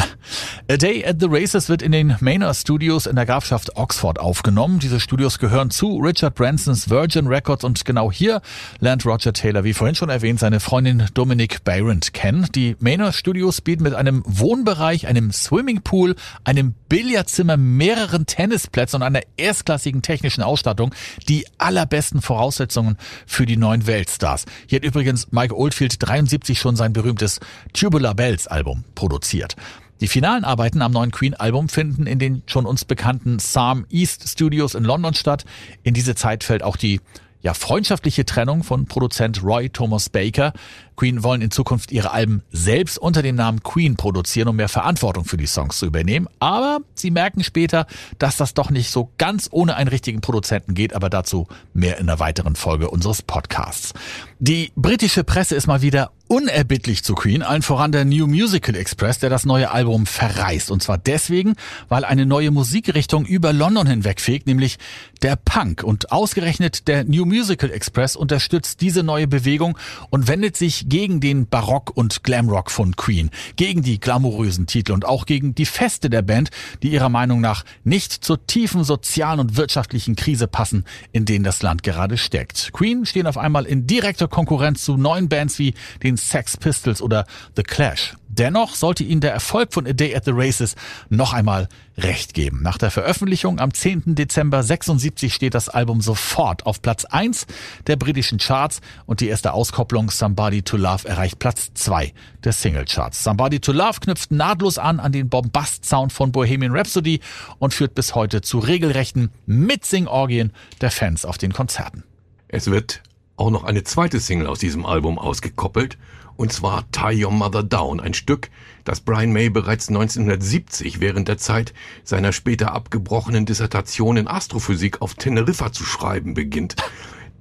A 0.70 0.78
Day 0.78 1.06
at 1.06 1.18
the 1.20 1.28
Races 1.30 1.70
wird 1.70 1.82
in 1.82 1.92
den 1.92 2.16
Manor 2.22 2.54
Studios 2.54 3.06
in 3.06 3.16
der 3.16 3.26
Grafschaft 3.26 3.76
Oxford 3.76 4.20
aufgenommen. 4.20 4.80
Diese 4.80 5.00
Studios 5.00 5.40
gehören 5.40 5.70
zu 5.70 5.98
Richard 5.98 6.36
Bransons 6.36 6.90
Virgin 6.90 7.28
Records 7.28 7.64
und 7.64 7.84
genau 7.86 8.12
hier 8.12 8.42
lernt 8.80 9.06
Roger 9.06 9.34
Taylor, 9.34 9.64
wie 9.64 9.74
vorhin 9.74 9.96
schon 9.96 10.10
erwähnt, 10.10 10.40
seine 10.40 10.60
Freundin 10.60 11.08
Dominic 11.14 11.64
Barrett 11.64 12.14
kennen. 12.14 12.48
Die 12.56 12.76
Manor 12.80 13.12
Studios 13.12 13.62
bieten 13.62 13.84
mit 13.84 13.94
einem 13.94 14.24
Wohnbereich, 14.26 15.08
einem 15.08 15.32
Swimmingpool, 15.32 16.16
einem 16.44 16.76
Billardzimmer, 16.90 17.58
mehreren 17.58 18.26
Tennisplätzen 18.26 18.98
und 18.98 19.04
einer 19.04 19.22
erstklassigen 19.38 20.02
technischen 20.02 20.43
Ausstattung 20.46 20.94
die 21.28 21.46
allerbesten 21.58 22.22
Voraussetzungen 22.22 22.98
für 23.26 23.46
die 23.46 23.58
neuen 23.58 23.88
Weltstars. 23.88 24.46
Hier 24.68 24.78
hat 24.78 24.86
übrigens 24.86 25.32
Mike 25.32 25.58
Oldfield 25.58 25.96
73 26.00 26.60
schon 26.60 26.76
sein 26.76 26.94
berühmtes 26.94 27.40
Tubular 27.74 28.16
Bells 28.16 28.48
Album 28.48 28.84
produziert. 28.96 29.56
Die 30.02 30.08
finalen 30.08 30.44
Arbeiten 30.44 30.82
am 30.82 30.92
neuen 30.92 31.12
Queen-Album 31.12 31.70
finden 31.70 32.08
in 32.08 32.20
den 32.20 32.44
schon 32.46 32.66
uns 32.66 32.84
bekannten 32.84 33.38
Psalm 33.38 33.86
East 33.90 34.28
Studios 34.28 34.76
in 34.76 34.84
London 34.84 35.14
statt. 35.14 35.46
In 35.84 35.94
diese 35.94 36.14
Zeit 36.14 36.44
fällt 36.44 36.62
auch 36.62 36.76
die 36.76 37.00
ja, 37.44 37.54
freundschaftliche 37.54 38.26
Trennung 38.26 38.64
von 38.64 38.86
Produzent 38.86 39.44
Roy 39.44 39.70
Thomas 39.70 40.10
Baker. 40.10 40.54
Queen 40.96 41.24
wollen 41.24 41.42
in 41.42 41.52
Zukunft 41.52 41.92
ihre 41.92 42.12
Alben 42.12 42.42
selbst 42.52 42.98
unter 42.98 43.22
dem 43.22 43.36
Namen 43.36 43.62
Queen 43.64 43.98
produzieren, 43.98 44.48
um 44.48 44.56
mehr 44.56 44.70
Verantwortung 44.70 45.26
für 45.26 45.36
die 45.36 45.46
Songs 45.46 45.78
zu 45.78 45.86
übernehmen. 45.86 46.28
Aber 46.40 46.80
sie 46.96 47.12
merken 47.12 47.44
später, 47.44 47.86
dass 48.18 48.38
das 48.38 48.54
doch 48.54 48.70
nicht 48.70 48.90
so 48.92 49.12
ganz 49.18 49.50
ohne 49.52 49.76
einen 49.76 49.90
richtigen 49.90 50.22
Produzenten 50.22 50.74
geht, 50.74 50.96
aber 50.96 51.10
dazu 51.10 51.48
mehr 51.74 51.98
in 51.98 52.08
einer 52.08 52.20
weiteren 52.20 52.56
Folge 52.56 52.90
unseres 52.90 53.22
Podcasts. 53.22 53.94
Die 54.40 54.72
britische 54.78 55.26
Presse 55.26 55.56
ist 55.56 55.68
mal 55.68 55.82
wieder 55.82 56.12
unerbittlich 56.34 57.04
zu 57.04 57.14
Queen, 57.14 57.44
allen 57.44 57.62
voran 57.62 57.92
der 57.92 58.06
New 58.06 58.26
Musical 58.26 58.76
Express, 58.76 59.20
der 59.20 59.30
das 59.30 59.46
neue 59.46 59.70
Album 59.70 60.08
verreist. 60.08 60.72
Und 60.72 60.82
zwar 60.82 60.98
deswegen, 60.98 61.54
weil 61.90 62.04
eine 62.06 62.26
neue 62.26 62.50
Musikrichtung 62.50 63.28
über 63.28 63.54
London 63.54 63.86
hinwegfegt, 63.86 64.48
nämlich 64.48 64.80
der 65.22 65.36
Punk. 65.36 65.84
Und 65.84 66.12
ausgerechnet 66.12 66.88
der 66.88 67.04
New 67.04 67.26
Musical 67.26 67.70
Express 67.70 68.16
unterstützt 68.16 68.82
diese 68.82 69.04
neue 69.04 69.28
Bewegung 69.28 69.78
und 70.10 70.28
wendet 70.28 70.58
sich 70.58 70.90
gegen 70.90 71.20
den 71.20 71.46
Barock 71.46 71.96
und 71.96 72.24
Glamrock 72.24 72.72
von 72.72 72.96
Queen, 72.96 73.30
gegen 73.56 73.84
die 73.84 74.00
glamourösen 74.00 74.66
Titel 74.66 74.94
und 74.94 75.06
auch 75.06 75.28
gegen 75.28 75.54
die 75.54 75.68
Feste 75.68 76.10
der 76.10 76.24
Band, 76.24 76.50
die 76.82 76.92
ihrer 76.92 77.10
Meinung 77.10 77.42
nach 77.42 77.64
nicht 77.84 78.12
zur 78.12 78.44
tiefen 78.48 78.84
sozialen 78.84 79.40
und 79.40 79.56
wirtschaftlichen 79.56 80.16
Krise 80.16 80.48
passen, 80.48 80.84
in 81.12 81.26
denen 81.26 81.46
das 81.46 81.62
Land 81.62 81.84
gerade 81.84 82.18
steckt. 82.18 82.74
Queen 82.74 83.06
stehen 83.06 83.28
auf 83.28 83.38
einmal 83.38 83.66
in 83.66 83.86
direkter 83.86 84.28
Konkurrenz 84.28 84.84
zu 84.84 84.98
neuen 84.98 85.30
Bands 85.30 85.60
wie 85.60 85.76
den 86.02 86.18
Sex 86.28 86.58
Pistols 86.58 87.02
oder 87.02 87.26
The 87.56 87.64
Clash. 87.64 88.16
Dennoch 88.28 88.74
sollte 88.74 89.04
Ihnen 89.04 89.22
der 89.22 89.32
Erfolg 89.32 89.74
von 89.74 89.86
A 89.86 89.94
Day 89.94 90.16
at 90.16 90.26
the 90.26 90.32
Races 90.34 90.76
noch 91.10 91.34
einmal 91.34 91.70
recht 91.98 92.34
geben. 92.34 92.64
Nach 92.64 92.80
der 92.80 92.90
Veröffentlichung 92.90 93.60
am 93.60 93.72
10. 93.72 94.16
Dezember 94.16 94.64
76 94.64 95.32
steht 95.32 95.54
das 95.54 95.70
Album 95.70 96.02
sofort 96.02 96.66
auf 96.66 96.82
Platz 96.82 97.06
1 97.06 97.46
der 97.86 97.96
britischen 97.96 98.40
Charts 98.40 98.82
und 99.06 99.22
die 99.22 99.28
erste 99.28 99.54
Auskopplung 99.54 100.10
Somebody 100.10 100.64
to 100.64 100.78
Love 100.78 101.08
erreicht 101.08 101.38
Platz 101.38 101.72
2 101.76 102.12
der 102.44 102.54
Singlecharts. 102.54 103.24
Somebody 103.24 103.60
to 103.60 103.72
Love 103.72 104.00
knüpft 104.00 104.32
nahtlos 104.32 104.80
an 104.80 105.00
an 105.00 105.12
den 105.12 105.30
Bombast-Sound 105.30 106.12
von 106.12 106.32
Bohemian 106.32 106.76
Rhapsody 106.76 107.20
und 107.60 107.76
führt 107.76 107.94
bis 107.94 108.16
heute 108.16 108.42
zu 108.42 108.58
regelrechten 108.58 109.30
Mitsing-Orgien 109.46 110.54
der 110.82 110.90
Fans 110.90 111.24
auf 111.24 111.38
den 111.38 111.54
Konzerten. 111.54 112.04
Es 112.48 112.66
wird 112.68 113.04
auch 113.36 113.50
noch 113.50 113.64
eine 113.64 113.84
zweite 113.84 114.20
Single 114.20 114.48
aus 114.48 114.60
diesem 114.60 114.86
Album 114.86 115.18
ausgekoppelt, 115.18 115.98
und 116.36 116.52
zwar 116.52 116.90
Tie 116.92 117.24
Your 117.24 117.32
Mother 117.32 117.64
Down, 117.64 118.00
ein 118.00 118.14
Stück, 118.14 118.50
das 118.84 119.02
Brian 119.02 119.32
May 119.32 119.50
bereits 119.50 119.90
1970 119.90 121.00
während 121.00 121.28
der 121.28 121.38
Zeit 121.38 121.74
seiner 122.04 122.32
später 122.32 122.74
abgebrochenen 122.74 123.46
Dissertation 123.46 124.18
in 124.18 124.28
Astrophysik 124.28 125.02
auf 125.02 125.14
Teneriffa 125.16 125.72
zu 125.72 125.84
schreiben 125.84 126.34
beginnt. 126.34 126.76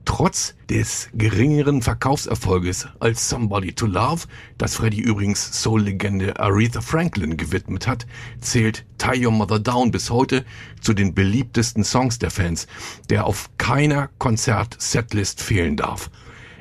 Trotz 0.04 0.54
des 0.68 1.08
geringeren 1.14 1.80
Verkaufserfolges 1.80 2.88
als 2.98 3.28
Somebody 3.28 3.72
to 3.72 3.86
Love, 3.86 4.26
das 4.58 4.74
Freddie 4.74 5.00
übrigens 5.00 5.62
Soul-Legende 5.62 6.40
Aretha 6.40 6.80
Franklin 6.80 7.36
gewidmet 7.36 7.86
hat, 7.86 8.06
zählt 8.40 8.84
Tie 8.98 9.24
Your 9.24 9.32
Mother 9.32 9.60
Down 9.60 9.92
bis 9.92 10.10
heute 10.10 10.44
zu 10.80 10.92
den 10.92 11.14
beliebtesten 11.14 11.84
Songs 11.84 12.18
der 12.18 12.30
Fans, 12.30 12.66
der 13.10 13.26
auf 13.26 13.50
keiner 13.58 14.10
Konzert-Setlist 14.18 15.40
fehlen 15.40 15.76
darf. 15.76 16.10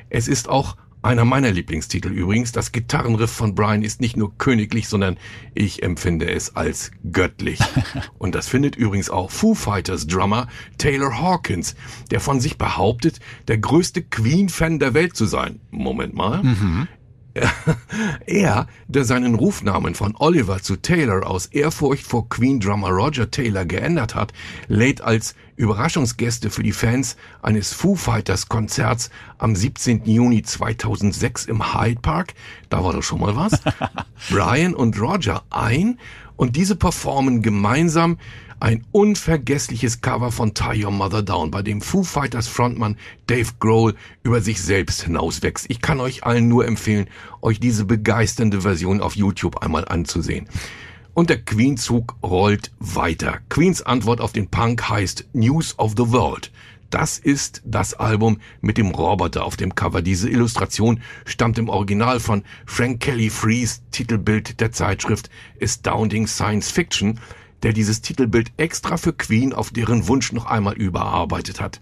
Es 0.10 0.28
ist 0.28 0.48
auch 0.48 0.76
einer 1.02 1.26
meiner 1.26 1.52
Lieblingstitel 1.52 2.10
übrigens. 2.10 2.52
Das 2.52 2.72
Gitarrenriff 2.72 3.32
von 3.32 3.56
Brian 3.56 3.84
ist 3.84 4.02
nicht 4.02 4.18
nur 4.18 4.38
königlich, 4.38 4.88
sondern 4.88 5.18
ich 5.54 5.84
empfinde 5.84 6.30
es 6.30 6.56
als 6.56 6.92
göttlich. 7.12 7.60
Und 8.18 8.36
das 8.36 8.48
findet 8.48 8.76
übrigens 8.76 9.10
auch 9.10 9.32
Foo 9.32 9.56
Fighters 9.56 10.08
Drummer 10.08 10.48
Taylor 10.78 11.20
Hawkins, 11.20 11.76
der 12.12 12.20
von 12.20 12.40
sich 12.40 12.58
behauptet, 12.58 13.20
der 13.48 13.58
größte 13.58 14.04
Queen-Fan 14.04 14.80
der 14.80 14.94
Welt 14.94 15.16
zu 15.16 15.26
sein. 15.26 15.60
Moment 15.72 16.14
mal. 16.14 16.44
Mhm. 16.44 16.88
er, 18.26 18.68
der 18.88 19.06
seinen 19.06 19.36
Rufnamen 19.36 19.96
von 19.96 20.16
Oliver 20.18 20.62
zu 20.62 20.76
Taylor 20.76 21.26
aus 21.28 21.48
Ehrfurcht 21.48 22.06
vor 22.06 22.28
Queen-Drummer 22.30 22.90
Roger 22.90 23.32
Taylor 23.32 23.66
geändert 23.66 24.16
hat, 24.16 24.34
lädt 24.68 25.02
als 25.02 25.36
Überraschungsgäste 25.56 26.50
für 26.50 26.64
die 26.64 26.72
Fans 26.72 27.18
eines 27.42 27.74
Foo 27.74 27.96
Fighters 27.96 28.50
Konzerts 28.50 29.10
am 29.38 29.56
17. 29.56 30.06
Juni 30.06 30.42
2006 30.42 31.46
im 31.46 31.74
Hyde 31.74 32.02
Park, 32.02 32.34
da 32.70 32.84
war 32.84 32.94
doch 32.94 33.04
schon 33.04 33.22
mal 33.22 33.36
was, 33.36 33.54
Brian 34.30 34.74
und 34.74 35.00
Roger 35.00 35.44
ein 35.50 36.00
und 36.42 36.56
diese 36.56 36.76
performen 36.76 37.44
gemeinsam 37.44 38.18
ein 38.60 38.84
unvergessliches 38.92 40.02
Cover 40.02 40.32
von 40.32 40.56
Tie 40.56 40.84
Your 40.84 40.90
Mother 40.90 41.22
Down, 41.22 41.52
bei 41.52 41.62
dem 41.62 41.82
Foo 41.82 42.02
Fighters 42.02 42.48
Frontmann 42.48 42.98
Dave 43.28 43.52
Grohl 43.60 43.94
über 44.24 44.42
sich 44.42 44.60
selbst 44.60 45.04
hinauswächst. 45.04 45.68
Ich 45.70 45.82
kann 45.82 46.00
euch 46.00 46.24
allen 46.24 46.48
nur 46.48 46.66
empfehlen, 46.66 47.06
euch 47.44 47.60
diese 47.60 47.86
begeisternde 47.86 48.62
Version 48.62 49.02
auf 49.02 49.16
YouTube 49.16 49.62
einmal 49.62 49.88
anzusehen. 49.88 50.50
Und 51.14 51.30
der 51.30 51.44
Queen-Zug 51.44 52.16
rollt 52.24 52.72
weiter. 52.80 53.38
Queens 53.50 53.84
Antwort 53.84 54.20
auf 54.20 54.32
den 54.32 54.48
Punk 54.48 54.90
heißt 54.90 55.26
News 55.34 55.78
of 55.78 55.92
the 55.96 56.12
World. 56.12 56.52
Das 56.92 57.18
ist 57.18 57.62
das 57.66 57.94
Album 57.94 58.40
mit 58.60 58.78
dem 58.78 58.90
Roboter 58.90 59.46
auf 59.46 59.56
dem 59.56 59.74
Cover. 59.74 60.02
Diese 60.02 60.30
Illustration 60.30 61.02
stammt 61.26 61.58
im 61.58 61.70
Original 61.70 62.20
von 62.20 62.44
Frank 62.66 63.00
Kelly 63.00 63.30
Frees 63.30 63.82
Titelbild 63.92 64.60
der 64.60 64.74
Zeitschrift 64.74 65.30
Astounding 65.62 66.28
Science 66.28 66.70
Fiction 66.70 67.20
der 67.64 67.74
dieses 67.74 68.02
Titelbild 68.02 68.52
extra 68.58 68.98
für 68.98 69.14
Queen 69.14 69.54
auf 69.54 69.72
deren 69.72 70.08
Wunsch 70.08 70.32
noch 70.32 70.46
einmal 70.46 70.74
überarbeitet 70.74 71.62
hat. 71.62 71.80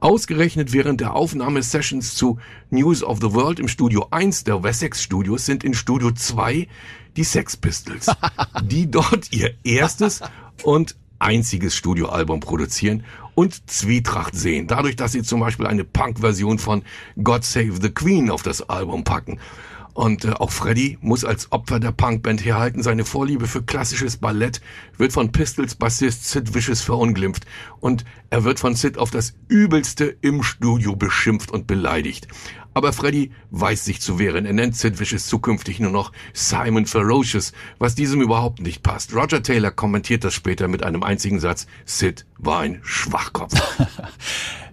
Ausgerechnet 0.00 0.72
während 0.72 1.00
der 1.00 1.14
Aufnahmesessions 1.14 2.14
zu 2.14 2.38
News 2.70 3.02
of 3.02 3.18
the 3.20 3.32
World 3.34 3.60
im 3.60 3.68
Studio 3.68 4.08
1 4.10 4.44
der 4.44 4.62
Wessex 4.62 5.02
Studios 5.02 5.46
sind 5.46 5.62
in 5.64 5.74
Studio 5.74 6.10
2 6.10 6.66
die 7.16 7.24
Sex 7.24 7.56
Pistols, 7.56 8.06
die 8.62 8.90
dort 8.90 9.32
ihr 9.32 9.54
erstes 9.64 10.20
und 10.62 10.96
einziges 11.22 11.76
Studioalbum 11.76 12.40
produzieren 12.40 13.04
und 13.34 13.70
Zwietracht 13.70 14.34
sehen. 14.34 14.66
Dadurch, 14.66 14.96
dass 14.96 15.12
sie 15.12 15.22
zum 15.22 15.40
Beispiel 15.40 15.66
eine 15.66 15.84
Punk-Version 15.84 16.58
von 16.58 16.82
God 17.22 17.44
Save 17.44 17.78
the 17.80 17.90
Queen 17.90 18.30
auf 18.30 18.42
das 18.42 18.68
Album 18.68 19.04
packen. 19.04 19.38
Und 19.94 20.24
äh, 20.24 20.30
auch 20.30 20.50
Freddy 20.50 20.98
muss 21.00 21.24
als 21.24 21.52
Opfer 21.52 21.78
der 21.78 21.92
Punkband 21.92 22.44
herhalten. 22.44 22.82
Seine 22.82 23.04
Vorliebe 23.04 23.46
für 23.46 23.62
klassisches 23.62 24.16
Ballett 24.16 24.60
wird 24.96 25.12
von 25.12 25.32
Pistols 25.32 25.74
Bassist 25.74 26.30
Sid 26.30 26.54
Vicious 26.54 26.80
verunglimpft 26.80 27.44
und 27.80 28.04
er 28.30 28.44
wird 28.44 28.58
von 28.58 28.74
Sid 28.74 28.96
auf 28.96 29.10
das 29.10 29.34
Übelste 29.48 30.16
im 30.22 30.42
Studio 30.42 30.96
beschimpft 30.96 31.50
und 31.50 31.66
beleidigt. 31.66 32.26
Aber 32.74 32.92
Freddy 32.92 33.30
weiß 33.50 33.84
sich 33.84 34.00
zu 34.00 34.18
wehren. 34.18 34.46
Er 34.46 34.52
nennt 34.52 34.76
Sid 34.76 34.98
Vicious 34.98 35.26
zukünftig 35.26 35.80
nur 35.80 35.90
noch 35.90 36.12
Simon 36.32 36.86
Ferocious, 36.86 37.52
was 37.78 37.94
diesem 37.94 38.22
überhaupt 38.22 38.60
nicht 38.60 38.82
passt. 38.82 39.14
Roger 39.14 39.42
Taylor 39.42 39.70
kommentiert 39.70 40.24
das 40.24 40.34
später 40.34 40.68
mit 40.68 40.82
einem 40.82 41.02
einzigen 41.02 41.40
Satz. 41.40 41.66
Sid 41.84 42.26
war 42.38 42.60
ein 42.60 42.80
Schwachkopf. 42.82 43.54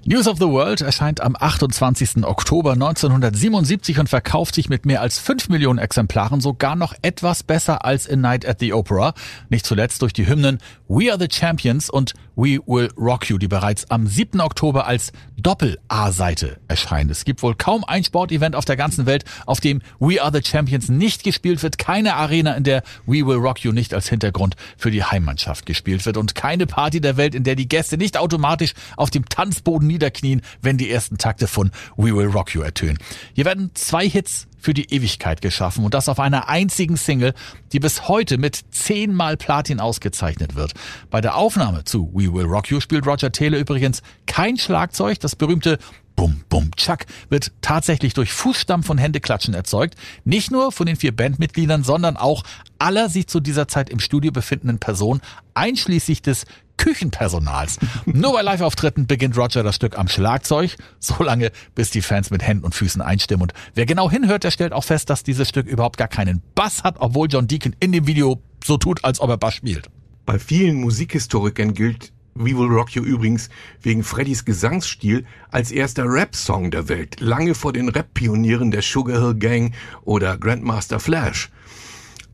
News 0.05 0.27
of 0.27 0.37
the 0.37 0.47
World 0.47 0.79
erscheint 0.79 1.19
am 1.19 1.35
28. 1.37 2.23
Oktober 2.23 2.71
1977 2.71 3.99
und 3.99 4.07
verkauft 4.07 4.55
sich 4.55 4.69
mit 4.69 4.85
mehr 4.85 5.01
als 5.01 5.19
5 5.19 5.49
Millionen 5.49 5.77
Exemplaren 5.77 6.39
sogar 6.39 6.77
noch 6.77 6.93
etwas 7.01 7.43
besser 7.43 7.83
als 7.83 8.09
A 8.09 8.15
Night 8.15 8.47
at 8.47 8.59
the 8.59 8.73
Opera. 8.73 9.13
Nicht 9.49 9.65
zuletzt 9.65 10.01
durch 10.01 10.13
die 10.13 10.25
Hymnen 10.25 10.59
We 10.87 11.11
Are 11.11 11.19
the 11.19 11.27
Champions 11.29 11.89
und 11.89 12.13
We 12.39 12.57
Will 12.65 12.89
Rock 12.97 13.29
You, 13.29 13.37
die 13.37 13.49
bereits 13.49 13.91
am 13.91 14.07
7. 14.07 14.39
Oktober 14.39 14.87
als 14.87 15.11
Doppel-A-Seite 15.35 16.57
erscheinen. 16.69 17.09
Es 17.09 17.25
gibt 17.25 17.43
wohl 17.43 17.53
kaum 17.53 17.83
ein 17.83 18.05
Sportevent 18.05 18.55
auf 18.55 18.63
der 18.63 18.77
ganzen 18.77 19.05
Welt, 19.05 19.25
auf 19.45 19.59
dem 19.59 19.81
We 19.99 20.23
Are 20.23 20.31
the 20.31 20.41
Champions 20.41 20.87
nicht 20.87 21.25
gespielt 21.25 21.61
wird. 21.63 21.77
Keine 21.77 22.13
Arena, 22.13 22.53
in 22.53 22.63
der 22.63 22.83
We 23.05 23.27
Will 23.27 23.39
Rock 23.39 23.65
You 23.65 23.73
nicht 23.73 23.93
als 23.93 24.07
Hintergrund 24.07 24.55
für 24.77 24.89
die 24.89 25.03
Heimmannschaft 25.03 25.65
gespielt 25.65 26.05
wird. 26.05 26.15
Und 26.15 26.33
keine 26.33 26.65
Party 26.65 27.01
der 27.01 27.17
Welt, 27.17 27.35
in 27.35 27.43
der 27.43 27.55
die 27.55 27.67
Gäste 27.67 27.97
nicht 27.97 28.15
automatisch 28.15 28.73
auf 28.95 29.09
dem 29.09 29.27
Tanzboden 29.27 29.89
niederknien, 29.89 30.41
wenn 30.61 30.77
die 30.77 30.89
ersten 30.89 31.17
Takte 31.17 31.45
von 31.45 31.71
We 31.97 32.15
Will 32.15 32.27
Rock 32.27 32.55
You 32.55 32.61
ertönen. 32.61 32.99
Hier 33.33 33.43
werden 33.43 33.71
zwei 33.73 34.07
Hits 34.07 34.47
für 34.59 34.73
die 34.73 34.93
Ewigkeit 34.93 35.41
geschaffen 35.41 35.85
und 35.85 35.93
das 35.93 36.09
auf 36.09 36.19
einer 36.19 36.49
einzigen 36.49 36.97
Single, 36.97 37.33
die 37.71 37.79
bis 37.79 38.07
heute 38.07 38.37
mit 38.37 38.59
zehnmal 38.71 39.37
Platin 39.37 39.79
ausgezeichnet 39.79 40.55
wird. 40.55 40.73
Bei 41.09 41.21
der 41.21 41.35
Aufnahme 41.35 41.83
zu 41.83 42.11
We 42.13 42.33
Will 42.33 42.45
Rock 42.45 42.69
You 42.69 42.79
spielt 42.79 43.07
Roger 43.07 43.31
Taylor 43.31 43.59
übrigens 43.59 44.01
kein 44.25 44.57
Schlagzeug. 44.57 45.19
Das 45.19 45.35
berühmte 45.35 45.79
Bum 46.15 46.41
Bum 46.49 46.71
Chuck 46.75 47.05
wird 47.29 47.53
tatsächlich 47.61 48.13
durch 48.13 48.33
Fußstampf 48.33 48.89
und 48.89 48.97
Händeklatschen 48.97 49.53
erzeugt. 49.53 49.95
Nicht 50.25 50.51
nur 50.51 50.73
von 50.73 50.85
den 50.85 50.97
vier 50.97 51.15
Bandmitgliedern, 51.15 51.85
sondern 51.85 52.17
auch 52.17 52.43
aller 52.77 53.07
sich 53.07 53.27
zu 53.27 53.39
dieser 53.39 53.69
Zeit 53.69 53.89
im 53.89 54.01
Studio 54.01 54.31
befindenden 54.31 54.79
Personen, 54.79 55.21
einschließlich 55.53 56.21
des 56.21 56.45
Küchenpersonals. 56.79 57.77
Nur 58.05 58.33
bei 58.33 58.41
Live-Auftritten 58.41 59.05
beginnt 59.05 59.37
Roger 59.37 59.61
das 59.63 59.75
Stück 59.75 59.99
am 59.99 60.07
Schlagzeug, 60.07 60.77
so 60.99 61.21
lange, 61.21 61.51
bis 61.75 61.91
die 61.91 62.01
Fans 62.01 62.31
mit 62.31 62.41
Händen 62.41 62.65
und 62.65 62.73
Füßen 62.73 63.01
einstimmen. 63.01 63.43
Und 63.43 63.53
wer 63.75 63.85
genau 63.85 64.09
hinhört, 64.09 64.45
der 64.45 64.51
stellt 64.51 64.73
auch 64.73 64.85
fest, 64.85 65.09
dass 65.09 65.23
dieses 65.23 65.49
Stück 65.49 65.67
überhaupt 65.67 65.97
gar 65.97 66.07
keinen 66.07 66.41
Bass 66.55 66.83
hat, 66.83 66.95
obwohl 66.99 67.27
John 67.29 67.47
Deacon 67.47 67.75
in 67.79 67.91
dem 67.91 68.07
Video 68.07 68.41
so 68.63 68.77
tut, 68.77 69.03
als 69.03 69.19
ob 69.19 69.29
er 69.29 69.37
Bass 69.37 69.53
spielt. 69.53 69.89
Bei 70.25 70.39
vielen 70.39 70.77
Musikhistorikern 70.77 71.73
gilt 71.73 72.13
We 72.33 72.57
Will 72.57 72.67
Rock 72.67 72.91
You 72.91 73.03
übrigens 73.03 73.49
wegen 73.81 74.01
Freddys 74.01 74.45
Gesangsstil 74.45 75.25
als 75.51 75.71
erster 75.71 76.05
Rap-Song 76.05 76.71
der 76.71 76.87
Welt, 76.87 77.19
lange 77.19 77.53
vor 77.53 77.73
den 77.73 77.89
Rap-Pionieren 77.89 78.71
der 78.71 78.81
Sugar 78.81 79.19
Hill 79.19 79.35
Gang 79.35 79.75
oder 80.03 80.37
Grandmaster 80.37 81.01
Flash. 81.01 81.49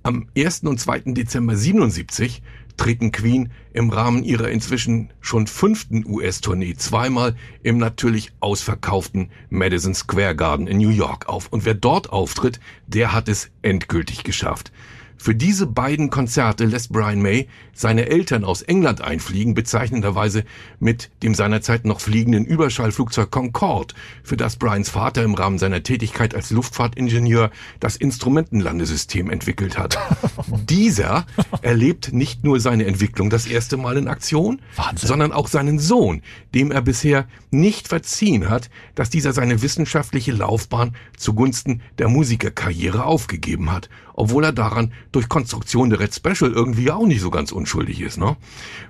Am 0.04 0.28
1. 0.38 0.60
und 0.66 0.80
2. 0.80 1.14
Dezember 1.14 1.56
77 1.56 2.44
treten 2.78 3.12
Queen 3.12 3.52
im 3.74 3.90
Rahmen 3.90 4.24
ihrer 4.24 4.50
inzwischen 4.50 5.10
schon 5.22 5.48
fünften 5.48 6.06
US-Tournee 6.06 6.76
zweimal 6.76 7.36
im 7.64 7.78
natürlich 7.78 8.32
ausverkauften 8.40 9.30
Madison 9.50 9.94
Square 9.94 10.36
Garden 10.36 10.68
in 10.68 10.78
New 10.78 10.90
York 10.90 11.28
auf. 11.28 11.48
Und 11.50 11.66
wer 11.66 11.74
dort 11.74 12.10
auftritt, 12.10 12.60
der 12.88 13.14
hat 13.14 13.30
es 13.30 13.50
endgültig 13.62 14.24
geschafft. 14.24 14.72
Für 15.18 15.36
diese 15.36 15.68
beiden 15.68 16.10
Konzerte 16.10 16.66
lässt 16.66 16.92
Brian 16.92 17.22
May 17.22 17.48
seine 17.74 18.08
Eltern 18.08 18.44
aus 18.44 18.62
England 18.62 19.02
einfliegen, 19.02 19.54
bezeichnenderweise 19.54 20.44
mit 20.80 21.10
dem 21.24 21.34
seinerzeit 21.34 21.86
noch 21.86 22.00
fliegenden 22.00 22.46
Überschallflugzeug 22.46 23.32
Concorde, 23.32 23.94
für 24.24 24.38
das 24.38 24.56
Brians 24.56 24.90
Vater 24.90 25.24
im 25.24 25.34
Rahmen 25.34 25.58
seiner 25.58 25.84
Tätigkeit 25.84 26.36
als 26.36 26.52
Luftfahrtingenieur 26.52 27.52
das 27.80 27.96
Instrumentenlandesystem 27.96 29.30
entwickelt 29.30 29.78
hat. 29.78 29.98
Dieser 30.70 31.26
erlebt 31.62 32.14
nicht 32.14 32.44
nur 32.44 32.60
seine 32.60 32.86
Entwicklung 32.86 33.30
das 33.30 33.46
erste 33.46 33.78
Mal 33.78 33.98
in 33.98 34.08
Aktion, 34.08 34.62
Wahnsinn. 34.76 35.08
sondern 35.08 35.32
auch 35.32 35.48
seinen 35.48 35.80
Sohn, 35.80 36.22
dem 36.54 36.72
er 36.72 36.82
bisher 36.82 37.28
nicht 37.52 37.88
verziehen 37.88 38.50
hat, 38.50 38.70
dass 38.96 39.10
dieser 39.10 39.34
seine 39.34 39.62
wissenschaftliche 39.62 40.32
Laufbahn 40.32 40.96
zugunsten 41.18 41.82
der 41.98 42.10
Musikerkarriere 42.10 43.06
aufgegeben 43.06 43.72
hat, 43.72 43.90
obwohl 44.16 44.46
er 44.46 44.54
daran 44.54 44.94
durch 45.12 45.30
Konstruktion 45.30 45.90
der 45.90 46.00
Red 46.00 46.16
Special 46.16 46.52
irgendwie 46.52 46.90
auch 46.90 47.06
nicht 47.06 47.22
so 47.22 47.30
ganz 47.30 47.52
unschuldig 47.52 48.02
ist. 48.02 48.18
Ne? 48.18 48.38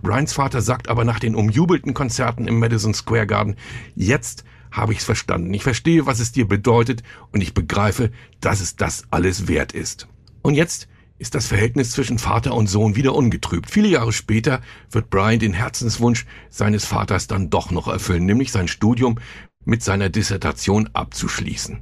Ryans 0.03 0.33
Vater 0.33 0.61
sagt 0.61 0.87
aber 0.87 1.03
nach 1.03 1.19
den 1.19 1.35
umjubelten 1.35 1.93
Konzerten 1.93 2.47
im 2.47 2.59
Madison 2.59 2.93
Square 2.93 3.27
Garden, 3.27 3.55
jetzt 3.95 4.45
habe 4.71 4.93
ich's 4.93 5.05
verstanden. 5.05 5.53
Ich 5.53 5.63
verstehe, 5.63 6.05
was 6.05 6.19
es 6.19 6.31
dir 6.31 6.47
bedeutet 6.47 7.01
und 7.31 7.41
ich 7.41 7.53
begreife, 7.53 8.11
dass 8.39 8.59
es 8.59 8.75
das 8.75 9.05
alles 9.09 9.47
wert 9.47 9.71
ist. 9.71 10.07
Und 10.41 10.53
jetzt 10.53 10.87
ist 11.17 11.33
das 11.33 11.47
Verhältnis 11.47 11.91
zwischen 11.91 12.19
Vater 12.19 12.53
und 12.53 12.67
Sohn 12.67 12.95
wieder 12.95 13.15
ungetrübt. 13.15 13.71
Viele 13.71 13.87
Jahre 13.87 14.11
später 14.11 14.61
wird 14.91 15.09
Brian 15.09 15.39
den 15.39 15.53
Herzenswunsch 15.53 16.25
seines 16.49 16.85
Vaters 16.85 17.27
dann 17.27 17.49
doch 17.49 17.71
noch 17.71 17.87
erfüllen, 17.87 18.25
nämlich 18.25 18.51
sein 18.51 18.67
Studium 18.67 19.17
mit 19.63 19.81
seiner 19.81 20.09
Dissertation 20.09 20.89
abzuschließen. 20.93 21.79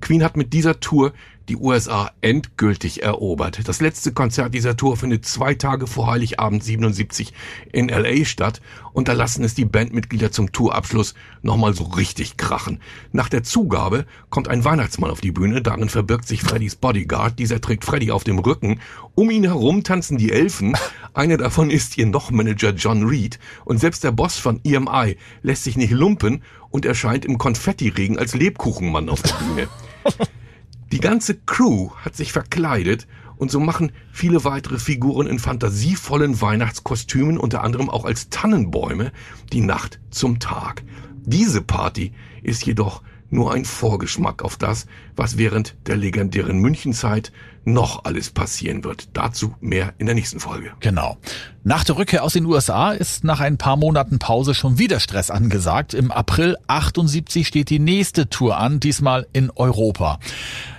Queen 0.00 0.22
hat 0.22 0.36
mit 0.36 0.52
dieser 0.52 0.80
Tour 0.80 1.12
die 1.48 1.56
USA 1.56 2.10
endgültig 2.20 3.02
erobert. 3.02 3.66
Das 3.66 3.80
letzte 3.80 4.12
Konzert 4.12 4.54
dieser 4.54 4.76
Tour 4.76 4.96
findet 4.96 5.24
zwei 5.24 5.54
Tage 5.54 5.86
vor 5.86 6.06
Heiligabend 6.06 6.62
77 6.62 7.32
in 7.72 7.88
LA 7.88 8.24
statt 8.24 8.60
und 8.92 9.08
da 9.08 9.12
lassen 9.12 9.44
es 9.44 9.54
die 9.54 9.64
Bandmitglieder 9.64 10.30
zum 10.30 10.52
Tourabschluss 10.52 11.14
nochmal 11.42 11.74
so 11.74 11.84
richtig 11.84 12.36
krachen. 12.36 12.80
Nach 13.12 13.28
der 13.28 13.42
Zugabe 13.42 14.06
kommt 14.30 14.48
ein 14.48 14.64
Weihnachtsmann 14.64 15.10
auf 15.10 15.20
die 15.20 15.32
Bühne, 15.32 15.62
darin 15.62 15.88
verbirgt 15.88 16.28
sich 16.28 16.42
Freddys 16.42 16.76
Bodyguard, 16.76 17.38
dieser 17.38 17.60
trägt 17.60 17.84
Freddy 17.84 18.10
auf 18.10 18.24
dem 18.24 18.38
Rücken, 18.38 18.80
um 19.14 19.30
ihn 19.30 19.44
herum 19.44 19.84
tanzen 19.84 20.18
die 20.18 20.32
Elfen, 20.32 20.76
einer 21.14 21.36
davon 21.36 21.70
ist 21.70 21.96
ihr 21.96 22.06
noch 22.06 22.30
Manager 22.30 22.70
John 22.70 23.04
Reed 23.04 23.38
und 23.64 23.78
selbst 23.78 24.04
der 24.04 24.12
Boss 24.12 24.36
von 24.36 24.60
EMI 24.64 25.16
lässt 25.42 25.64
sich 25.64 25.76
nicht 25.76 25.92
lumpen 25.92 26.42
und 26.70 26.84
erscheint 26.84 27.24
im 27.24 27.38
Konfettiregen 27.38 28.18
als 28.18 28.34
Lebkuchenmann 28.34 29.08
auf 29.08 29.22
der 29.22 29.34
Bühne. 29.34 29.68
Die 30.90 31.00
ganze 31.00 31.34
Crew 31.34 31.90
hat 31.96 32.16
sich 32.16 32.32
verkleidet 32.32 33.06
und 33.36 33.50
so 33.50 33.60
machen 33.60 33.92
viele 34.10 34.44
weitere 34.44 34.78
Figuren 34.78 35.26
in 35.26 35.38
fantasievollen 35.38 36.40
Weihnachtskostümen, 36.40 37.36
unter 37.36 37.62
anderem 37.62 37.90
auch 37.90 38.06
als 38.06 38.30
Tannenbäume, 38.30 39.12
die 39.52 39.60
Nacht 39.60 40.00
zum 40.10 40.40
Tag. 40.40 40.82
Diese 41.26 41.60
Party 41.60 42.12
ist 42.42 42.64
jedoch 42.64 43.02
nur 43.28 43.52
ein 43.52 43.66
Vorgeschmack 43.66 44.42
auf 44.42 44.56
das, 44.56 44.86
was 45.14 45.36
während 45.36 45.76
der 45.86 45.98
legendären 45.98 46.58
Münchenzeit 46.58 47.32
noch 47.72 48.04
alles 48.04 48.30
passieren 48.30 48.84
wird. 48.84 49.08
Dazu 49.12 49.54
mehr 49.60 49.94
in 49.98 50.06
der 50.06 50.14
nächsten 50.14 50.40
Folge. 50.40 50.72
Genau. 50.80 51.16
Nach 51.64 51.84
der 51.84 51.98
Rückkehr 51.98 52.24
aus 52.24 52.32
den 52.32 52.46
USA 52.46 52.92
ist 52.92 53.24
nach 53.24 53.40
ein 53.40 53.58
paar 53.58 53.76
Monaten 53.76 54.18
Pause 54.18 54.54
schon 54.54 54.78
wieder 54.78 55.00
Stress 55.00 55.30
angesagt. 55.30 55.92
Im 55.92 56.10
April 56.10 56.56
78 56.66 57.46
steht 57.46 57.70
die 57.70 57.78
nächste 57.78 58.28
Tour 58.30 58.56
an, 58.56 58.80
diesmal 58.80 59.26
in 59.32 59.50
Europa. 59.50 60.18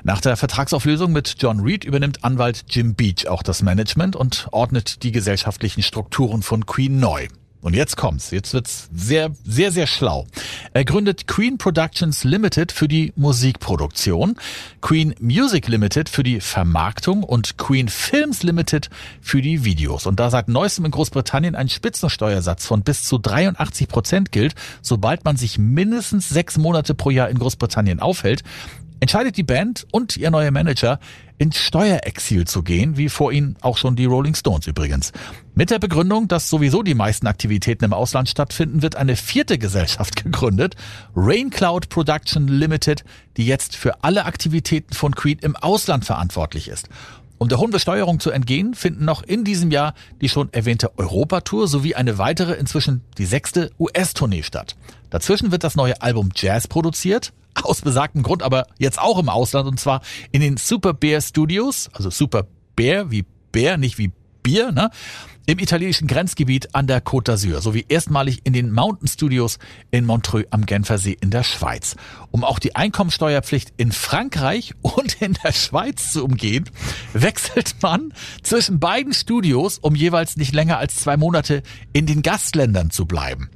Nach 0.04 0.22
der 0.22 0.38
Vertragsauflösung 0.38 1.12
mit 1.12 1.36
John 1.40 1.60
Reed 1.60 1.84
übernimmt 1.84 2.24
Anwalt 2.24 2.66
Jim 2.70 2.96
Beach 2.96 3.28
auch 3.28 3.44
das 3.44 3.62
Management 3.62 4.16
und 4.16 4.48
ordnet 4.52 5.04
die 5.04 5.12
gesellschaftlichen 5.12 5.84
Strukturen 5.84 6.42
von 6.42 6.66
Queen 6.66 7.00
neu. 7.00 7.28
Und 7.62 7.76
jetzt 7.76 7.98
kommt's. 7.98 8.32
Jetzt 8.32 8.54
wird's 8.54 8.90
sehr, 8.94 9.32
sehr, 9.44 9.72
sehr 9.72 9.86
schlau. 9.86 10.28
Er 10.74 10.86
gründet 10.86 11.28
Queen 11.28 11.58
Productions 11.58 12.24
Limited 12.24 12.72
für 12.72 12.88
die 12.88 13.12
Musikproduktion, 13.18 14.38
Queen 14.82 15.14
Music 15.20 15.68
Limited 15.68 16.08
für 16.08 16.24
die 16.24 16.40
Vermarktung 16.40 17.24
und 17.24 17.58
Queen 17.58 17.90
Films 17.90 18.44
Limited 18.44 18.90
für 19.20 19.42
die 19.42 19.66
Videos. 19.66 20.06
Und 20.06 20.22
da 20.22 20.30
seit 20.30 20.48
neuestem 20.48 20.86
in 20.86 20.92
Großbritannien 20.92 21.56
ein 21.56 21.68
Spitzensteuersatz 21.68 22.66
von 22.66 22.82
bis 22.82 23.04
zu 23.04 23.18
83 23.18 23.90
Prozent 23.90 24.32
gilt, 24.32 24.56
sobald 24.82 25.26
man 25.26 25.36
sich 25.36 25.58
mindestens 25.58 26.30
sechs 26.30 26.58
Monate 26.58 26.96
pro 26.96 27.10
Jahr 27.10 27.30
in 27.30 27.40
Großbritannien 27.40 28.00
aufhält, 28.00 28.44
entscheidet 29.00 29.38
die 29.38 29.44
Band 29.44 29.88
und 29.92 30.18
ihr 30.18 30.32
neuer 30.32 30.52
Manager, 30.52 31.00
ins 31.38 31.58
Steuerexil 31.58 32.46
zu 32.46 32.64
gehen, 32.64 32.98
wie 32.98 33.08
vor 33.08 33.32
ihnen 33.32 33.56
auch 33.62 33.78
schon 33.78 33.96
die 33.96 34.06
Rolling 34.06 34.36
Stones 34.36 34.68
übrigens. 34.68 35.14
Mit 35.56 35.72
der 35.72 35.80
Begründung, 35.80 36.28
dass 36.28 36.50
sowieso 36.50 36.84
die 36.84 36.96
meisten 36.96 37.28
Aktivitäten 37.28 37.86
im 37.86 37.94
Ausland 37.94 38.28
stattfinden, 38.28 38.82
wird 38.82 38.98
eine 38.98 39.16
vierte 39.16 39.58
Gesellschaft 39.58 40.24
gegründet, 40.24 40.76
Raincloud 41.16 41.90
Production 41.90 42.48
Limited, 42.48 43.06
die 43.38 43.46
jetzt 43.46 43.76
für 43.76 44.04
alle 44.04 44.26
Aktivitäten 44.26 44.94
von 44.94 45.16
Queen 45.16 45.40
im 45.40 45.56
Ausland 45.56 46.04
verantwortlich 46.04 46.68
ist. 46.68 46.90
Um 47.40 47.48
der 47.48 47.58
hohen 47.58 47.72
Besteuerung 47.72 48.20
zu 48.20 48.32
entgehen, 48.32 48.74
finden 48.74 49.06
noch 49.06 49.24
in 49.24 49.46
diesem 49.46 49.72
Jahr 49.72 49.94
die 50.20 50.28
schon 50.28 50.52
erwähnte 50.52 50.98
Europatour 51.00 51.70
sowie 51.70 51.96
eine 51.96 52.18
weitere, 52.18 52.56
inzwischen 52.56 53.02
die 53.18 53.26
sechste 53.26 53.72
US-Tournee 53.80 54.44
statt. 54.44 54.76
Dazwischen 55.10 55.50
wird 55.54 55.64
das 55.64 55.78
neue 55.78 56.02
Album 56.02 56.32
Jazz 56.36 56.68
produziert, 56.68 57.32
aus 57.64 57.82
besagtem 57.82 58.24
Grund 58.24 58.44
aber 58.44 58.68
jetzt 58.78 59.00
auch 59.00 59.20
im 59.20 59.30
Ausland 59.30 59.68
und 59.68 59.80
zwar 59.80 60.02
in 60.32 60.42
den 60.42 60.58
Super 60.58 60.94
Bear 60.94 61.22
Studios, 61.22 61.90
also 61.94 62.10
Super 62.10 62.48
Bear 62.76 63.12
wie 63.12 63.26
Bär, 63.52 63.78
nicht 63.78 63.98
wie 63.98 64.12
Bier, 64.44 64.72
ne? 64.72 64.90
im 65.50 65.58
italienischen 65.58 66.08
Grenzgebiet 66.08 66.76
an 66.76 66.86
der 66.86 67.04
Côte 67.04 67.32
d'Azur 67.32 67.60
sowie 67.60 67.84
erstmalig 67.90 68.42
in 68.44 68.54
den 68.54 68.72
Mountain 68.72 69.08
Studios 69.08 69.58
in 69.90 70.06
Montreux 70.06 70.46
am 70.52 70.68
Genfersee 70.68 71.18
in 71.20 71.32
der 71.32 71.42
Schweiz. 71.42 71.96
Um 72.30 72.44
auch 72.44 72.60
die 72.60 72.76
Einkommensteuerpflicht 72.76 73.74
in 73.76 73.92
Frankreich 73.92 74.76
und 74.82 75.20
in 75.24 75.36
der 75.44 75.52
Schweiz 75.52 76.12
zu 76.12 76.24
umgehen, 76.24 76.70
wechselt 77.14 77.78
man 77.82 78.14
zwischen 78.44 78.80
beiden 78.80 79.12
Studios, 79.12 79.80
um 79.80 79.96
jeweils 79.96 80.38
nicht 80.38 80.54
länger 80.54 80.78
als 80.78 80.98
zwei 80.98 81.18
Monate 81.18 81.64
in 81.94 82.06
den 82.06 82.22
Gastländern 82.22 82.92
zu 82.92 83.08
bleiben. 83.08 83.50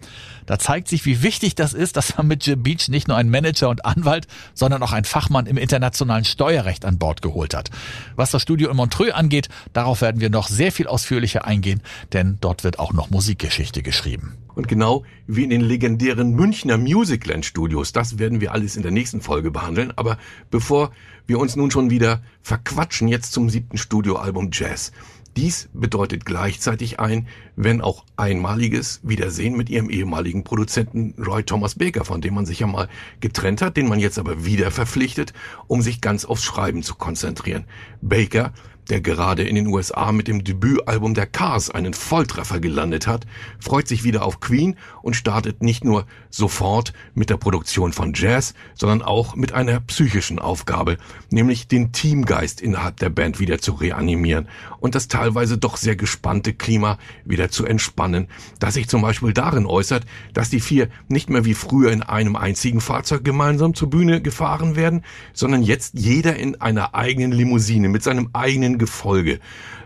Da 0.45 0.59
zeigt 0.59 0.87
sich, 0.87 1.05
wie 1.05 1.23
wichtig 1.23 1.55
das 1.55 1.73
ist, 1.73 1.97
dass 1.97 2.17
man 2.17 2.27
mit 2.27 2.45
Jim 2.45 2.63
Beach 2.63 2.89
nicht 2.89 3.07
nur 3.07 3.17
einen 3.17 3.29
Manager 3.29 3.69
und 3.69 3.85
Anwalt, 3.85 4.27
sondern 4.53 4.83
auch 4.83 4.91
einen 4.91 5.05
Fachmann 5.05 5.45
im 5.45 5.57
internationalen 5.57 6.25
Steuerrecht 6.25 6.85
an 6.85 6.97
Bord 6.97 7.21
geholt 7.21 7.53
hat. 7.53 7.69
Was 8.15 8.31
das 8.31 8.41
Studio 8.41 8.69
in 8.69 8.77
Montreux 8.77 9.13
angeht, 9.13 9.49
darauf 9.73 10.01
werden 10.01 10.21
wir 10.21 10.29
noch 10.29 10.47
sehr 10.47 10.71
viel 10.71 10.87
ausführlicher 10.87 11.45
eingehen, 11.45 11.81
denn 12.11 12.37
dort 12.41 12.63
wird 12.63 12.79
auch 12.79 12.93
noch 12.93 13.09
Musikgeschichte 13.09 13.83
geschrieben. 13.83 14.37
Und 14.55 14.67
genau 14.67 15.03
wie 15.25 15.43
in 15.43 15.49
den 15.49 15.61
legendären 15.61 16.33
Münchner 16.33 16.77
Musicland 16.77 17.45
Studios, 17.45 17.91
das 17.91 18.19
werden 18.19 18.39
wir 18.39 18.51
alles 18.51 18.75
in 18.75 18.83
der 18.83 18.91
nächsten 18.91 19.21
Folge 19.21 19.49
behandeln. 19.49 19.93
Aber 19.95 20.17
bevor 20.51 20.91
wir 21.25 21.39
uns 21.39 21.55
nun 21.55 21.71
schon 21.71 21.89
wieder 21.89 22.21
verquatschen, 22.41 23.07
jetzt 23.07 23.33
zum 23.33 23.49
siebten 23.49 23.77
Studioalbum 23.77 24.49
Jazz. 24.51 24.91
Dies 25.35 25.69
bedeutet 25.73 26.25
gleichzeitig 26.25 26.99
ein, 26.99 27.27
wenn 27.55 27.81
auch 27.81 28.05
einmaliges 28.17 28.99
Wiedersehen 29.01 29.57
mit 29.57 29.69
ihrem 29.69 29.89
ehemaligen 29.89 30.43
Produzenten 30.43 31.15
Roy 31.17 31.43
Thomas 31.43 31.75
Baker, 31.75 32.05
von 32.05 32.21
dem 32.21 32.35
man 32.35 32.45
sich 32.45 32.59
ja 32.59 32.67
mal 32.67 32.87
getrennt 33.19 33.61
hat, 33.61 33.75
den 33.75 33.87
man 33.87 33.99
jetzt 33.99 34.19
aber 34.19 34.45
wieder 34.45 34.69
verpflichtet, 34.69 35.33
um 35.65 35.81
sich 35.81 36.01
ganz 36.01 36.23
aufs 36.25 36.43
Schreiben 36.43 36.83
zu 36.83 36.93
konzentrieren. 36.93 37.65
Baker 38.01 38.53
der 38.89 39.01
gerade 39.01 39.43
in 39.43 39.55
den 39.55 39.67
USA 39.67 40.11
mit 40.11 40.27
dem 40.27 40.43
Debütalbum 40.43 41.13
der 41.13 41.25
Cars 41.25 41.69
einen 41.69 41.93
Volltreffer 41.93 42.59
gelandet 42.59 43.07
hat, 43.07 43.25
freut 43.59 43.87
sich 43.87 44.03
wieder 44.03 44.25
auf 44.25 44.39
Queen 44.39 44.75
und 45.01 45.15
startet 45.15 45.61
nicht 45.61 45.83
nur 45.83 46.05
sofort 46.29 46.93
mit 47.13 47.29
der 47.29 47.37
Produktion 47.37 47.93
von 47.93 48.13
Jazz, 48.15 48.53
sondern 48.75 49.01
auch 49.01 49.35
mit 49.35 49.53
einer 49.53 49.79
psychischen 49.81 50.39
Aufgabe, 50.39 50.97
nämlich 51.29 51.67
den 51.67 51.91
Teamgeist 51.91 52.61
innerhalb 52.61 52.97
der 52.97 53.09
Band 53.09 53.39
wieder 53.39 53.59
zu 53.59 53.73
reanimieren 53.73 54.47
und 54.79 54.95
das 54.95 55.07
teilweise 55.07 55.57
doch 55.57 55.77
sehr 55.77 55.95
gespannte 55.95 56.53
Klima 56.53 56.97
wieder 57.25 57.49
zu 57.49 57.65
entspannen, 57.65 58.27
das 58.59 58.73
sich 58.73 58.87
zum 58.89 59.01
Beispiel 59.01 59.33
darin 59.33 59.65
äußert, 59.65 60.05
dass 60.33 60.49
die 60.49 60.59
vier 60.59 60.89
nicht 61.07 61.29
mehr 61.29 61.45
wie 61.45 61.53
früher 61.53 61.91
in 61.91 62.03
einem 62.03 62.35
einzigen 62.35 62.81
Fahrzeug 62.81 63.23
gemeinsam 63.23 63.73
zur 63.73 63.89
Bühne 63.89 64.21
gefahren 64.21 64.75
werden, 64.75 65.03
sondern 65.33 65.63
jetzt 65.63 65.93
jeder 65.97 66.35
in 66.35 66.59
einer 66.59 66.95
eigenen 66.95 67.31
Limousine 67.31 67.89
mit 67.89 68.03
seinem 68.03 68.29
eigenen 68.33 68.72
ein 68.73 68.77
Gefolge. 68.77 69.39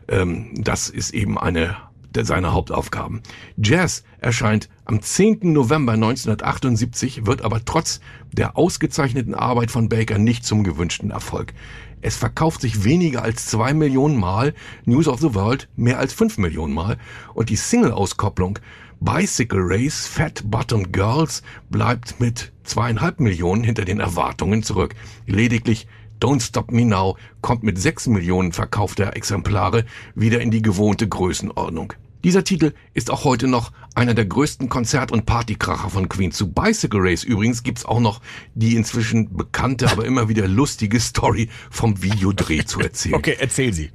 Ähm, 0.07 0.51
das 0.55 0.89
ist 0.89 1.13
eben 1.13 1.37
eine 1.37 1.75
seiner 2.19 2.51
Hauptaufgaben. 2.51 3.21
Jazz 3.57 4.03
erscheint 4.19 4.69
am 4.85 5.03
10. 5.03 5.53
November 5.53 5.93
1978, 5.93 7.27
wird 7.27 7.43
aber 7.43 7.63
trotz 7.63 7.99
der 8.31 8.57
ausgezeichneten 8.57 9.35
Arbeit 9.35 9.69
von 9.69 9.87
Baker 9.87 10.17
nicht 10.17 10.43
zum 10.43 10.63
gewünschten 10.63 11.11
Erfolg. 11.11 11.53
Es 12.01 12.15
verkauft 12.15 12.61
sich 12.61 12.83
weniger 12.83 13.23
als 13.23 13.47
zwei 13.47 13.73
Millionen 13.73 14.17
Mal, 14.17 14.53
News 14.85 15.07
of 15.07 15.19
the 15.19 15.35
World 15.35 15.67
mehr 15.75 15.99
als 15.99 16.13
fünf 16.13 16.37
Millionen 16.37 16.73
Mal 16.73 16.97
und 17.35 17.49
die 17.49 17.55
Single-Auskopplung 17.55 18.59
Bicycle 18.99 19.61
Race 19.61 20.07
Fat 20.07 20.41
Bottom 20.45 20.91
Girls 20.91 21.43
bleibt 21.69 22.19
mit 22.19 22.51
zweieinhalb 22.63 23.19
Millionen 23.19 23.63
hinter 23.63 23.85
den 23.85 23.99
Erwartungen 23.99 24.63
zurück. 24.63 24.95
Lediglich 25.27 25.87
Don't 26.19 26.41
Stop 26.41 26.71
Me 26.71 26.85
Now 26.85 27.17
kommt 27.41 27.63
mit 27.63 27.79
6 27.79 28.07
Millionen 28.07 28.51
verkaufter 28.51 29.15
Exemplare 29.15 29.85
wieder 30.15 30.41
in 30.41 30.51
die 30.51 30.61
gewohnte 30.61 31.07
Größenordnung. 31.07 31.93
Dieser 32.23 32.43
Titel 32.43 32.73
ist 32.93 33.11
auch 33.11 33.23
heute 33.23 33.47
noch 33.47 33.71
einer 33.93 34.13
der 34.13 34.25
größten 34.25 34.69
Konzert- 34.69 35.11
und 35.11 35.25
Partykracher 35.25 35.89
von 35.89 36.09
Queen. 36.09 36.31
Zu 36.31 36.51
Bicycle 36.51 36.99
Race 37.01 37.23
übrigens 37.23 37.61
gibt's 37.63 37.85
auch 37.85 37.99
noch 37.99 38.21
die 38.55 38.75
inzwischen 38.75 39.35
bekannte, 39.37 39.89
aber 39.89 40.05
immer 40.05 40.27
wieder 40.27 40.47
lustige 40.47 40.99
Story 40.99 41.49
vom 41.69 42.01
Videodreh 42.01 42.65
zu 42.65 42.79
erzählen. 42.79 43.15
Okay, 43.15 43.37
erzähl 43.39 43.71
sie. 43.71 43.91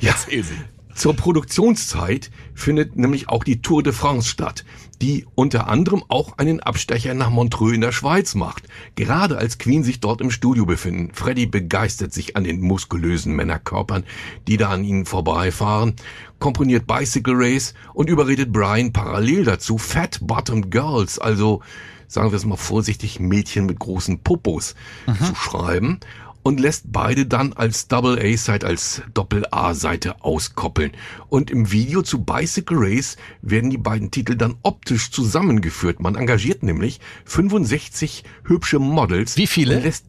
Ja. 0.00 0.12
Erzähl 0.12 0.42
sie. 0.42 0.54
Zur 0.94 1.14
Produktionszeit 1.14 2.30
findet 2.54 2.96
nämlich 2.96 3.28
auch 3.28 3.44
die 3.44 3.60
Tour 3.60 3.82
de 3.82 3.92
France 3.92 4.30
statt, 4.30 4.64
die 5.02 5.26
unter 5.34 5.68
anderem 5.68 6.02
auch 6.08 6.38
einen 6.38 6.60
Abstecher 6.60 7.14
nach 7.14 7.30
Montreux 7.30 7.74
in 7.74 7.80
der 7.80 7.92
Schweiz 7.92 8.34
macht. 8.34 8.64
Gerade 8.94 9.38
als 9.38 9.58
Queen 9.58 9.84
sich 9.84 10.00
dort 10.00 10.20
im 10.20 10.30
Studio 10.30 10.66
befinden. 10.66 11.10
Freddy 11.12 11.46
begeistert 11.46 12.12
sich 12.12 12.36
an 12.36 12.44
den 12.44 12.60
muskulösen 12.60 13.34
Männerkörpern, 13.34 14.04
die 14.48 14.56
da 14.56 14.70
an 14.70 14.84
ihnen 14.84 15.06
vorbeifahren, 15.06 15.94
komponiert 16.38 16.86
Bicycle 16.86 17.34
Race 17.36 17.74
und 17.94 18.08
überredet 18.08 18.52
Brian 18.52 18.92
parallel 18.92 19.44
dazu 19.44 19.78
Fat 19.78 20.18
Bottom 20.22 20.70
Girls, 20.70 21.18
also 21.18 21.62
sagen 22.08 22.30
wir 22.30 22.36
es 22.36 22.44
mal 22.44 22.56
vorsichtig, 22.56 23.20
Mädchen 23.20 23.66
mit 23.66 23.78
großen 23.78 24.20
Popos 24.20 24.74
mhm. 25.06 25.24
zu 25.24 25.34
schreiben. 25.34 26.00
Und 26.46 26.60
lässt 26.60 26.92
beide 26.92 27.26
dann 27.26 27.54
als 27.54 27.88
Double 27.88 28.20
A-Side, 28.20 28.64
als 28.64 29.02
Doppel-A-Seite 29.12 30.22
auskoppeln. 30.22 30.92
Und 31.28 31.50
im 31.50 31.72
Video 31.72 32.02
zu 32.02 32.22
Bicycle 32.22 32.78
Race 32.78 33.16
werden 33.42 33.68
die 33.68 33.78
beiden 33.78 34.12
Titel 34.12 34.36
dann 34.36 34.54
optisch 34.62 35.10
zusammengeführt. 35.10 35.98
Man 35.98 36.14
engagiert 36.14 36.62
nämlich 36.62 37.00
65 37.24 38.22
hübsche 38.44 38.78
Models. 38.78 39.36
Wie 39.36 39.48
viele? 39.48 39.78
Und 39.78 39.82
lässt 39.82 40.04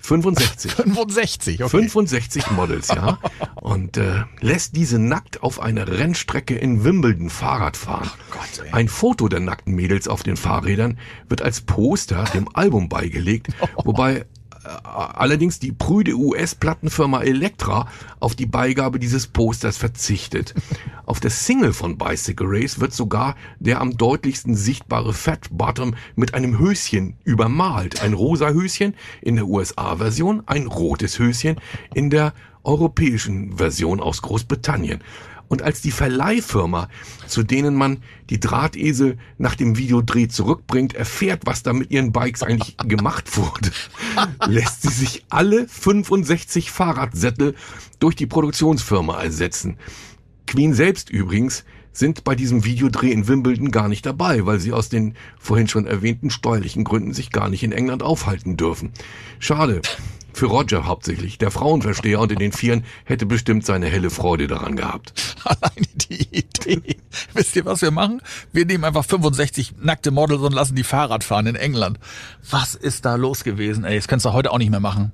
65. 0.00 0.72
65, 0.72 1.62
okay. 1.64 1.70
65 1.70 2.50
Models, 2.50 2.88
ja. 2.88 3.18
Und 3.54 3.96
äh, 3.96 4.24
lässt 4.40 4.76
diese 4.76 4.98
nackt 4.98 5.42
auf 5.42 5.58
einer 5.58 5.88
Rennstrecke 5.88 6.54
in 6.54 6.84
Wimbledon 6.84 7.30
Fahrrad 7.30 7.78
fahren. 7.78 8.10
Gott, 8.30 8.62
ey. 8.62 8.72
Ein 8.72 8.88
Foto 8.88 9.28
der 9.28 9.40
nackten 9.40 9.74
Mädels 9.74 10.06
auf 10.06 10.22
den 10.22 10.36
Fahrrädern 10.36 10.98
wird 11.30 11.40
als 11.40 11.62
Poster 11.62 12.24
dem 12.34 12.46
Album 12.54 12.90
beigelegt, 12.90 13.48
wobei 13.84 14.16
äh, 14.16 14.24
allerdings 14.68 15.58
die 15.58 15.72
prüde 15.72 16.14
US-Plattenfirma 16.14 17.22
Elektra 17.22 17.88
auf 18.20 18.34
die 18.34 18.46
Beigabe 18.46 18.98
dieses 18.98 19.26
Posters 19.26 19.76
verzichtet. 19.76 20.54
Auf 21.06 21.20
der 21.20 21.30
Single 21.30 21.72
von 21.72 21.96
Bicycle 21.96 22.46
Race 22.48 22.80
wird 22.80 22.92
sogar 22.92 23.34
der 23.60 23.80
am 23.80 23.96
deutlichsten 23.96 24.54
sichtbare 24.54 25.14
Fat 25.14 25.48
Bottom 25.50 25.94
mit 26.16 26.34
einem 26.34 26.58
Höschen 26.58 27.16
übermalt. 27.24 28.02
Ein 28.02 28.12
rosa 28.12 28.50
Höschen 28.50 28.94
in 29.22 29.36
der 29.36 29.46
USA-Version, 29.46 30.42
ein 30.44 30.66
rotes 30.66 31.18
Höschen 31.18 31.56
in 31.94 32.10
der 32.10 32.34
europäischen 32.62 33.56
Version 33.56 34.00
aus 34.00 34.20
Großbritannien. 34.20 35.00
Und 35.48 35.62
als 35.62 35.80
die 35.80 35.90
Verleihfirma, 35.90 36.88
zu 37.26 37.42
denen 37.42 37.74
man 37.74 38.02
die 38.30 38.38
Drahtesel 38.38 39.18
nach 39.38 39.54
dem 39.54 39.78
Videodreh 39.78 40.28
zurückbringt, 40.28 40.94
erfährt, 40.94 41.46
was 41.46 41.62
da 41.62 41.72
mit 41.72 41.90
ihren 41.90 42.12
Bikes 42.12 42.42
eigentlich 42.42 42.76
gemacht 42.84 43.36
wurde, 43.36 43.70
lässt 44.46 44.82
sie 44.82 44.88
sich 44.88 45.24
alle 45.30 45.66
65 45.66 46.70
Fahrradsättel 46.70 47.54
durch 47.98 48.14
die 48.14 48.26
Produktionsfirma 48.26 49.22
ersetzen. 49.22 49.78
Queen 50.46 50.74
selbst 50.74 51.10
übrigens 51.10 51.64
sind 51.92 52.24
bei 52.24 52.34
diesem 52.34 52.64
Videodreh 52.64 53.10
in 53.10 53.26
Wimbledon 53.26 53.70
gar 53.70 53.88
nicht 53.88 54.06
dabei, 54.06 54.46
weil 54.46 54.60
sie 54.60 54.72
aus 54.72 54.88
den 54.88 55.14
vorhin 55.38 55.68
schon 55.68 55.86
erwähnten 55.86 56.30
steuerlichen 56.30 56.84
Gründen 56.84 57.12
sich 57.12 57.30
gar 57.30 57.48
nicht 57.48 57.62
in 57.64 57.72
England 57.72 58.02
aufhalten 58.02 58.56
dürfen. 58.56 58.92
Schade. 59.40 59.82
Für 60.38 60.46
Roger 60.46 60.86
hauptsächlich. 60.86 61.36
Der 61.38 61.50
Frauenversteher 61.50 62.20
unter 62.20 62.36
den 62.36 62.52
Vieren 62.52 62.84
hätte 63.04 63.26
bestimmt 63.26 63.66
seine 63.66 63.86
helle 63.86 64.08
Freude 64.08 64.46
daran 64.46 64.76
gehabt. 64.76 65.12
Alleine 65.44 65.88
die 65.96 66.28
Idee. 66.30 66.96
Wisst 67.34 67.56
ihr, 67.56 67.64
was 67.64 67.82
wir 67.82 67.90
machen? 67.90 68.22
Wir 68.52 68.64
nehmen 68.64 68.84
einfach 68.84 69.04
65 69.04 69.74
nackte 69.80 70.12
Models 70.12 70.42
und 70.42 70.52
lassen 70.52 70.76
die 70.76 70.84
Fahrrad 70.84 71.24
fahren 71.24 71.48
in 71.48 71.56
England. 71.56 71.98
Was 72.48 72.76
ist 72.76 73.04
da 73.04 73.16
los 73.16 73.42
gewesen? 73.42 73.82
Ey, 73.82 73.96
das 73.96 74.06
kannst 74.06 74.26
du 74.26 74.32
heute 74.32 74.52
auch 74.52 74.58
nicht 74.58 74.70
mehr 74.70 74.78
machen. 74.78 75.10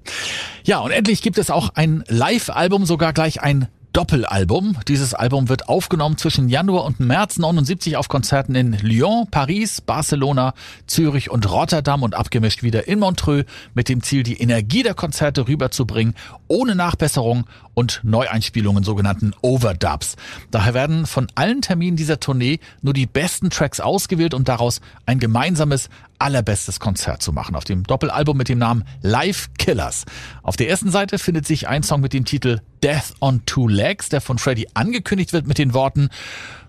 Ja, 0.63 0.81
und 0.81 0.91
endlich 0.91 1.23
gibt 1.23 1.39
es 1.39 1.49
auch 1.49 1.71
ein 1.75 2.05
Live-Album, 2.07 2.85
sogar 2.85 3.15
gleich 3.15 3.41
ein 3.41 3.69
Doppelalbum. 3.95 4.77
Dieses 4.89 5.15
Album 5.15 5.49
wird 5.49 5.69
aufgenommen 5.69 6.19
zwischen 6.19 6.49
Januar 6.49 6.85
und 6.85 6.99
März 6.99 7.39
79 7.39 7.97
auf 7.97 8.09
Konzerten 8.09 8.57
in 8.57 8.73
Lyon, 8.73 9.29
Paris, 9.31 9.81
Barcelona, 9.81 10.53
Zürich 10.89 11.31
und 11.31 11.49
Rotterdam 11.49 12.03
und 12.03 12.17
abgemischt 12.17 12.65
wieder 12.65 12.89
in 12.89 12.99
Montreux 12.99 13.49
mit 13.73 13.89
dem 13.89 14.03
Ziel, 14.03 14.25
die 14.25 14.41
Energie 14.41 14.83
der 14.83 14.95
Konzerte 14.95 15.47
rüberzubringen, 15.47 16.15
ohne 16.49 16.75
Nachbesserung 16.75 17.47
und 17.75 18.01
Neueinspielungen, 18.03 18.83
sogenannten 18.83 19.33
Overdubs. 19.43 20.17
Daher 20.51 20.75
werden 20.75 21.07
von 21.07 21.29
allen 21.37 21.63
Terminen 21.63 21.97
dieser 21.97 22.19
Tournee 22.19 22.59
nur 22.83 22.95
die 22.95 23.07
besten 23.07 23.51
Tracks 23.51 23.79
ausgewählt 23.79 24.35
und 24.35 24.49
daraus 24.49 24.81
ein 25.07 25.21
gemeinsames 25.21 25.89
allerbestes 26.19 26.81
Konzert 26.81 27.23
zu 27.23 27.33
machen. 27.33 27.55
Auf 27.55 27.65
dem 27.65 27.85
Doppelalbum 27.85 28.37
mit 28.37 28.49
dem 28.49 28.59
Namen 28.59 28.85
Live 29.03 29.51
Killers. 29.57 30.05
Auf 30.43 30.57
der 30.57 30.69
ersten 30.69 30.91
Seite 30.91 31.19
findet 31.19 31.47
sich 31.47 31.69
ein 31.69 31.85
Song 31.85 32.01
mit 32.01 32.13
dem 32.13 32.25
Titel 32.25 32.61
Death 32.85 33.15
on 33.21 33.41
Two 33.47 33.67
Legs, 33.67 34.11
der 34.11 34.21
von 34.21 34.37
Freddy 34.37 34.67
angekündigt 34.75 35.33
wird 35.33 35.47
mit 35.47 35.57
den 35.57 35.73
Worten 35.73 36.11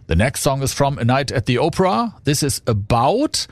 The 0.07 0.15
next 0.15 0.43
song 0.43 0.61
is 0.61 0.71
from 0.71 0.97
A 0.97 1.03
Night 1.03 1.33
at 1.33 1.45
the 1.45 1.59
Opera. 1.59 2.15
This 2.23 2.41
is 2.41 2.63
about. 2.65 3.47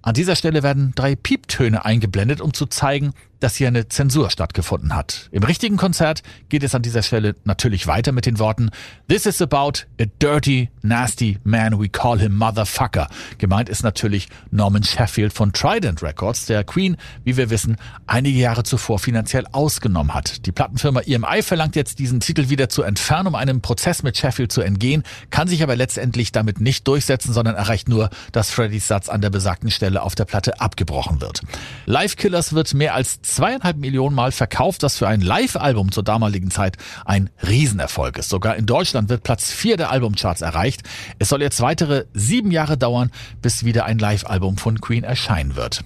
An 0.00 0.14
dieser 0.14 0.34
Stelle 0.34 0.62
werden 0.62 0.92
drei 0.94 1.14
Pieptöne 1.14 1.84
eingeblendet, 1.84 2.40
um 2.40 2.54
zu 2.54 2.64
zeigen, 2.66 3.12
dass 3.40 3.56
hier 3.56 3.68
eine 3.68 3.88
Zensur 3.88 4.30
stattgefunden 4.30 4.94
hat. 4.94 5.28
Im 5.32 5.42
richtigen 5.42 5.76
Konzert 5.76 6.22
geht 6.48 6.62
es 6.62 6.74
an 6.74 6.82
dieser 6.82 7.02
Stelle 7.02 7.34
natürlich 7.44 7.86
weiter 7.86 8.12
mit 8.12 8.26
den 8.26 8.38
Worten 8.38 8.70
This 9.08 9.26
is 9.26 9.42
about 9.42 9.84
a 10.00 10.04
dirty, 10.20 10.70
nasty 10.82 11.38
man, 11.44 11.78
we 11.80 11.88
call 11.88 12.18
him 12.18 12.36
Motherfucker. 12.36 13.08
Gemeint 13.38 13.68
ist 13.68 13.82
natürlich 13.82 14.28
Norman 14.50 14.82
Sheffield 14.82 15.32
von 15.32 15.52
Trident 15.52 16.02
Records, 16.02 16.46
der 16.46 16.64
Queen, 16.64 16.96
wie 17.24 17.36
wir 17.36 17.50
wissen, 17.50 17.76
einige 18.06 18.38
Jahre 18.38 18.62
zuvor 18.62 18.98
finanziell 18.98 19.46
ausgenommen 19.52 20.14
hat. 20.14 20.46
Die 20.46 20.52
Plattenfirma 20.52 21.00
EMI 21.00 21.42
verlangt 21.42 21.76
jetzt 21.76 21.98
diesen 21.98 22.20
Titel 22.20 22.48
wieder 22.48 22.68
zu 22.68 22.82
entfernen, 22.82 23.28
um 23.28 23.34
einem 23.34 23.60
Prozess 23.60 24.02
mit 24.02 24.16
Sheffield 24.16 24.52
zu 24.52 24.60
entgehen, 24.60 25.02
kann 25.30 25.48
sich 25.48 25.62
aber 25.62 25.76
letztendlich 25.76 26.32
damit 26.32 26.60
nicht 26.60 26.86
durchsetzen, 26.88 27.32
sondern 27.32 27.54
erreicht 27.54 27.88
nur, 27.88 28.10
dass 28.32 28.50
Freddys 28.50 28.88
Satz 28.88 29.08
an 29.08 29.20
der 29.20 29.30
besagten 29.30 29.70
Stelle 29.70 30.02
auf 30.02 30.14
der 30.14 30.24
Platte 30.24 30.60
abgebrochen 30.60 31.20
wird. 31.20 31.42
Live 31.86 32.16
Killers 32.16 32.52
wird 32.52 32.74
mehr 32.74 32.94
als 32.94 33.22
zweieinhalb 33.26 33.76
Millionen 33.76 34.14
Mal 34.14 34.32
verkauft, 34.32 34.82
das 34.82 34.98
für 34.98 35.08
ein 35.08 35.20
Live-Album 35.20 35.92
zur 35.92 36.02
damaligen 36.02 36.50
Zeit 36.50 36.76
ein 37.04 37.30
Riesenerfolg 37.46 38.18
ist. 38.18 38.28
Sogar 38.28 38.56
in 38.56 38.66
Deutschland 38.66 39.08
wird 39.08 39.22
Platz 39.22 39.50
vier 39.50 39.76
der 39.76 39.90
Albumcharts 39.90 40.40
erreicht. 40.40 40.82
Es 41.18 41.28
soll 41.28 41.42
jetzt 41.42 41.60
weitere 41.60 42.04
sieben 42.14 42.50
Jahre 42.50 42.78
dauern, 42.78 43.10
bis 43.42 43.64
wieder 43.64 43.84
ein 43.84 43.98
Live-Album 43.98 44.56
von 44.56 44.80
Queen 44.80 45.04
erscheinen 45.04 45.56
wird. 45.56 45.84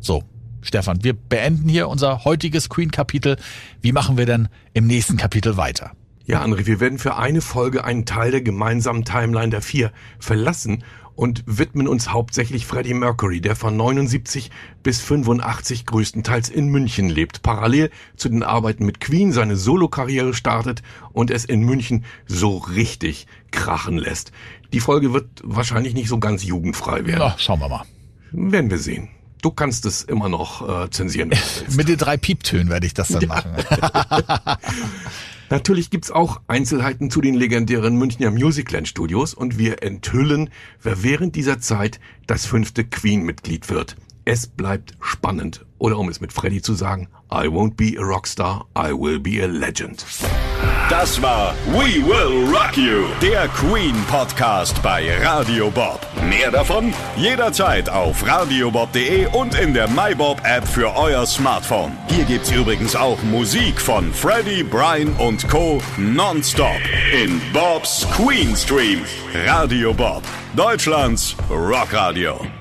So, 0.00 0.24
Stefan, 0.62 1.02
wir 1.04 1.14
beenden 1.14 1.68
hier 1.68 1.88
unser 1.88 2.24
heutiges 2.24 2.68
Queen-Kapitel. 2.68 3.36
Wie 3.80 3.92
machen 3.92 4.18
wir 4.18 4.26
denn 4.26 4.48
im 4.74 4.86
nächsten 4.86 5.16
Kapitel 5.16 5.56
weiter? 5.56 5.92
Ja, 6.26 6.44
André, 6.44 6.66
wir 6.66 6.80
werden 6.80 6.98
für 6.98 7.16
eine 7.16 7.40
Folge 7.40 7.84
einen 7.84 8.04
Teil 8.04 8.30
der 8.30 8.42
gemeinsamen 8.42 9.04
Timeline 9.04 9.50
der 9.50 9.62
vier 9.62 9.90
verlassen 10.18 10.84
und 11.20 11.44
widmen 11.44 11.86
uns 11.86 12.08
hauptsächlich 12.08 12.64
Freddie 12.64 12.94
Mercury, 12.94 13.42
der 13.42 13.54
von 13.54 13.76
79 13.76 14.50
bis 14.82 15.02
85 15.02 15.84
größtenteils 15.84 16.48
in 16.48 16.68
München 16.68 17.10
lebt, 17.10 17.42
parallel 17.42 17.90
zu 18.16 18.30
den 18.30 18.42
Arbeiten 18.42 18.86
mit 18.86 19.00
Queen 19.00 19.30
seine 19.30 19.56
Solokarriere 19.56 20.32
startet 20.32 20.80
und 21.12 21.30
es 21.30 21.44
in 21.44 21.60
München 21.60 22.06
so 22.24 22.56
richtig 22.56 23.26
krachen 23.50 23.98
lässt. 23.98 24.32
Die 24.72 24.80
Folge 24.80 25.12
wird 25.12 25.26
wahrscheinlich 25.44 25.92
nicht 25.92 26.08
so 26.08 26.18
ganz 26.18 26.42
jugendfrei 26.42 27.04
werden. 27.04 27.18
Na, 27.18 27.34
schauen 27.36 27.60
wir 27.60 27.68
mal. 27.68 27.84
Werden 28.32 28.70
wir 28.70 28.78
sehen. 28.78 29.10
Du 29.42 29.50
kannst 29.50 29.84
es 29.84 30.02
immer 30.02 30.30
noch 30.30 30.84
äh, 30.84 30.88
zensieren. 30.88 31.32
Mit 31.76 31.88
den 31.88 31.98
drei 31.98 32.16
Pieptönen 32.16 32.70
werde 32.70 32.86
ich 32.86 32.94
das 32.94 33.08
dann 33.08 33.26
machen. 33.26 33.52
Natürlich 35.50 35.90
gibt's 35.90 36.12
auch 36.12 36.40
Einzelheiten 36.46 37.10
zu 37.10 37.20
den 37.20 37.34
legendären 37.34 37.96
Münchner 37.96 38.30
Musicland 38.30 38.86
Studios 38.86 39.34
und 39.34 39.58
wir 39.58 39.82
enthüllen, 39.82 40.50
wer 40.80 41.02
während 41.02 41.34
dieser 41.34 41.58
Zeit 41.58 41.98
das 42.28 42.46
fünfte 42.46 42.84
Queen-Mitglied 42.84 43.68
wird. 43.68 43.96
Es 44.24 44.46
bleibt 44.46 44.94
spannend. 45.00 45.64
Oder 45.78 45.98
um 45.98 46.08
es 46.08 46.20
mit 46.20 46.32
Freddy 46.32 46.60
zu 46.60 46.74
sagen, 46.74 47.08
I 47.32 47.46
won't 47.46 47.76
be 47.76 47.98
a 47.98 48.04
Rockstar, 48.04 48.66
I 48.76 48.92
will 48.92 49.18
be 49.18 49.42
a 49.42 49.46
Legend. 49.46 50.04
Das 50.90 51.22
war 51.22 51.54
We 51.68 52.04
Will 52.04 52.52
Rock 52.54 52.76
You, 52.76 53.06
der 53.22 53.48
Queen 53.48 53.94
Podcast 54.10 54.82
bei 54.82 55.08
Radio 55.24 55.70
Bob. 55.70 56.04
Mehr 56.28 56.50
davon 56.50 56.92
jederzeit 57.16 57.88
auf 57.88 58.26
radiobob.de 58.26 59.26
und 59.28 59.54
in 59.54 59.72
der 59.72 59.88
MyBob 59.88 60.42
App 60.44 60.66
für 60.66 60.94
euer 60.96 61.24
Smartphone. 61.24 61.92
Hier 62.08 62.24
gibt's 62.24 62.50
übrigens 62.50 62.94
auch 62.94 63.22
Musik 63.22 63.80
von 63.80 64.12
Freddie, 64.12 64.64
Brian 64.64 65.14
und 65.14 65.48
Co. 65.48 65.80
nonstop 65.96 66.80
in 67.12 67.40
Bobs 67.52 68.06
Queen 68.10 68.54
Stream. 68.54 69.00
Radio 69.46 69.94
Bob, 69.94 70.24
Deutschlands 70.56 71.36
Rockradio. 71.48 72.59